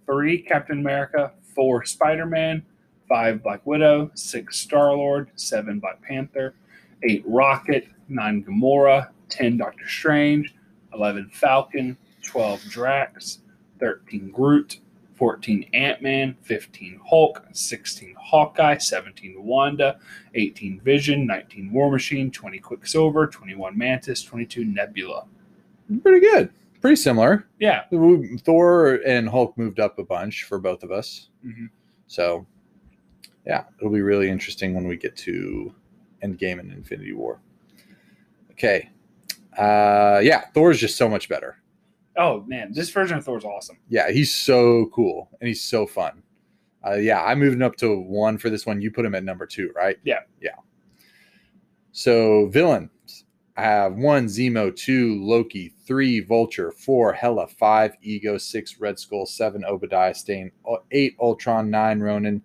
[0.05, 2.63] three Captain America, four Spider Man,
[3.09, 6.53] five Black Widow, six Star Lord, seven Black Panther,
[7.01, 10.53] eight Rocket, nine Gamora, ten Doctor Strange,
[10.93, 13.39] eleven Falcon, twelve Drax,
[13.79, 14.81] thirteen Groot,
[15.15, 19.97] fourteen Ant Man, fifteen Hulk, sixteen Hawkeye, seventeen Wanda,
[20.35, 25.25] eighteen Vision, nineteen War Machine, twenty Quicksilver, twenty-one Mantis, twenty-two Nebula.
[26.01, 26.49] Pretty good.
[26.81, 27.47] Pretty similar.
[27.59, 27.83] Yeah.
[28.43, 31.29] Thor and Hulk moved up a bunch for both of us.
[31.45, 31.69] Mhm.
[32.07, 32.45] So,
[33.45, 35.73] yeah, it'll be really interesting when we get to
[36.23, 37.39] Endgame and Infinity War.
[38.51, 38.89] Okay.
[39.57, 41.57] Uh, yeah, Thor's just so much better.
[42.17, 43.77] Oh man, this version of Thor is awesome.
[43.89, 46.23] Yeah, he's so cool and he's so fun.
[46.85, 48.81] Uh, yeah, I moved him up to one for this one.
[48.81, 49.97] You put him at number two, right?
[50.03, 50.19] Yeah.
[50.41, 50.55] Yeah.
[51.91, 53.24] So villains.
[53.57, 59.25] I have one Zemo, two Loki, three Vulture, four Hela, five Ego, six Red Skull,
[59.25, 62.41] seven Obadiah Stane, uh, eight Ultron, nine Ronan,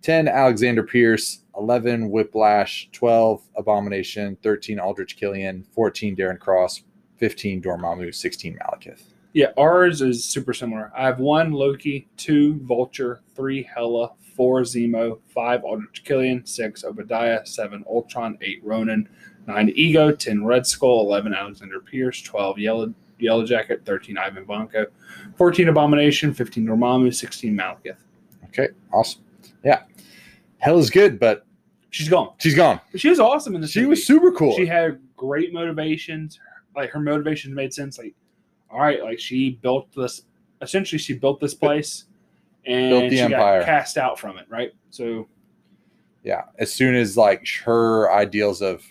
[0.00, 6.84] ten Alexander Pierce, eleven Whiplash, twelve Abomination, thirteen Aldrich Killian, fourteen Darren Cross,
[7.16, 9.02] fifteen Dormammu, sixteen Malekith.
[9.32, 10.92] Yeah, ours is super similar.
[10.96, 17.44] I have one Loki, two Vulture, three Hela, four Zemo, five Aldrich Killian, six Obadiah,
[17.44, 19.08] seven Ultron, eight Ronan,
[19.46, 24.86] nine Ego, ten Red Skull, eleven Alexander Pierce, twelve Yellow Yellow Jacket, thirteen Ivan Vanko,
[25.36, 27.96] fourteen Abomination, fifteen Dormammu, sixteen Malekith.
[28.46, 29.22] Okay, awesome.
[29.64, 29.82] Yeah,
[30.58, 31.46] Hela is good, but
[31.90, 32.30] She's gone.
[32.38, 32.80] she's gone.
[32.96, 33.70] She was awesome in this.
[33.70, 33.90] She movie.
[33.90, 34.56] was super cool.
[34.56, 36.40] She had great motivations.
[36.74, 37.98] Like her motivations made sense.
[37.98, 38.14] Like,
[38.68, 40.22] all right, like she built this.
[40.60, 42.06] Essentially, she built this place,
[42.66, 43.60] and Built the she empire.
[43.60, 44.46] got cast out from it.
[44.48, 44.72] Right.
[44.90, 45.28] So
[46.24, 48.82] yeah, as soon as like her ideals of,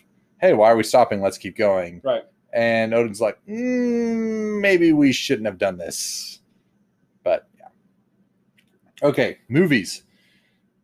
[0.44, 1.22] hey, why are we stopping?
[1.22, 2.02] Let's keep going.
[2.04, 2.24] right.
[2.52, 6.42] And Odin's like, mm, maybe we shouldn't have done this.
[7.24, 7.70] But yeah.
[9.02, 10.04] Okay, movies.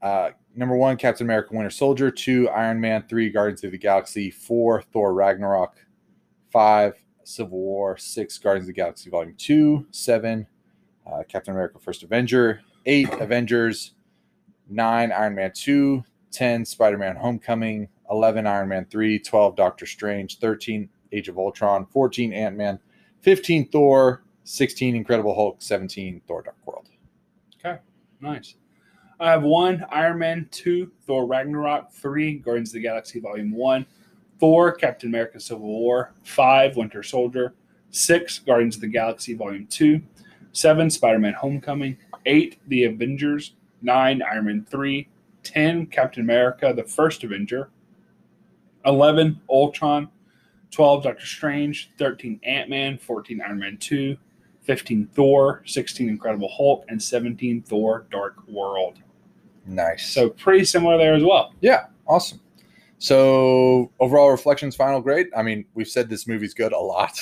[0.01, 2.09] Uh, number one, Captain America Winter Soldier.
[2.09, 3.03] Two, Iron Man.
[3.07, 4.31] Three, Guardians of the Galaxy.
[4.31, 5.75] Four, Thor Ragnarok.
[6.51, 7.97] Five, Civil War.
[7.97, 9.87] Six, Guardians of the Galaxy Volume 2.
[9.91, 10.47] Seven,
[11.05, 12.61] uh, Captain America First Avenger.
[12.85, 13.91] Eight, Avengers.
[14.69, 16.03] Nine, Iron Man 2.
[16.31, 17.89] 10, Spider Man Homecoming.
[18.09, 19.19] 11, Iron Man 3.
[19.19, 20.39] 12, Doctor Strange.
[20.39, 21.85] 13, Age of Ultron.
[21.85, 22.79] 14, Ant Man.
[23.21, 24.23] 15, Thor.
[24.43, 25.61] 16, Incredible Hulk.
[25.61, 26.89] 17, Thor Dark World.
[27.63, 27.79] Okay,
[28.21, 28.55] nice.
[29.19, 33.85] I have one Iron Man, two Thor Ragnarok, three Guardians of the Galaxy Volume One,
[34.39, 37.53] four Captain America Civil War, five Winter Soldier,
[37.91, 40.01] six Guardians of the Galaxy Volume Two,
[40.53, 45.09] seven Spider Man Homecoming, eight The Avengers, nine Iron Man three,
[45.43, 47.71] ten Captain America The First Avenger,
[48.85, 50.09] eleven Ultron,
[50.71, 54.17] twelve Doctor Strange, thirteen Ant Man, fourteen Iron Man two.
[54.63, 58.99] 15 Thor, 16 Incredible Hulk, and 17 Thor Dark World.
[59.65, 60.07] Nice.
[60.11, 61.55] So pretty similar there as well.
[61.61, 62.39] yeah, awesome.
[62.99, 65.27] So overall reflections, final grade.
[65.35, 67.19] I mean, we've said this movie's good a lot.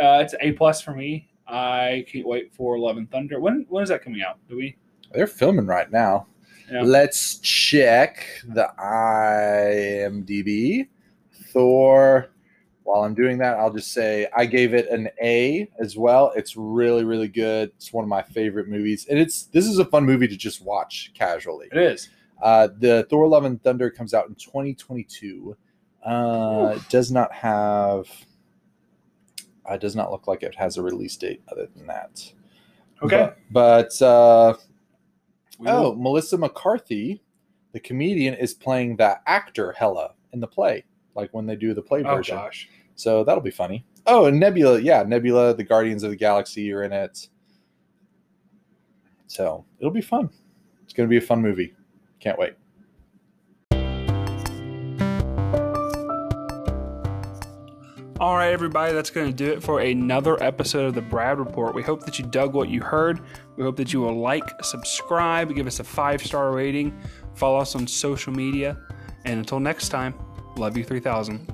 [0.00, 1.28] Uh, it's A plus for me.
[1.46, 3.38] I can't wait for Love and Thunder.
[3.38, 4.38] When when is that coming out?
[4.48, 4.76] Do we?
[5.12, 6.26] They're filming right now.
[6.80, 10.88] Let's check the IMDb.
[11.52, 12.28] Thor.
[12.84, 16.32] While I'm doing that, I'll just say I gave it an A as well.
[16.34, 17.70] It's really, really good.
[17.76, 20.62] It's one of my favorite movies, and it's this is a fun movie to just
[20.62, 21.68] watch casually.
[21.70, 22.08] It is.
[22.42, 25.56] Uh, the Thor: Love and Thunder comes out in 2022.
[26.04, 28.08] Uh, it does not have.
[29.64, 32.32] Uh, does not look like it has a release date other than that.
[33.00, 33.30] Okay.
[33.50, 34.54] But, but uh,
[35.62, 37.22] We oh, will- Melissa McCarthy,
[37.72, 40.84] the comedian, is playing the actor Hela in the play,
[41.14, 42.10] like when they do the play version.
[42.12, 42.36] oh version.
[42.36, 42.68] gosh.
[42.96, 43.86] So that'll be funny.
[44.06, 47.28] Oh, and Nebula, yeah, Nebula, the Guardians of the Galaxy are in it.
[49.28, 50.28] So it'll be fun.
[50.82, 51.74] It's going to be a fun movie.
[52.18, 52.54] Can't wait.
[58.22, 61.74] All right, everybody, that's going to do it for another episode of the Brad Report.
[61.74, 63.18] We hope that you dug what you heard.
[63.56, 66.96] We hope that you will like, subscribe, give us a five star rating,
[67.34, 68.78] follow us on social media.
[69.24, 70.14] And until next time,
[70.56, 71.52] love you 3000.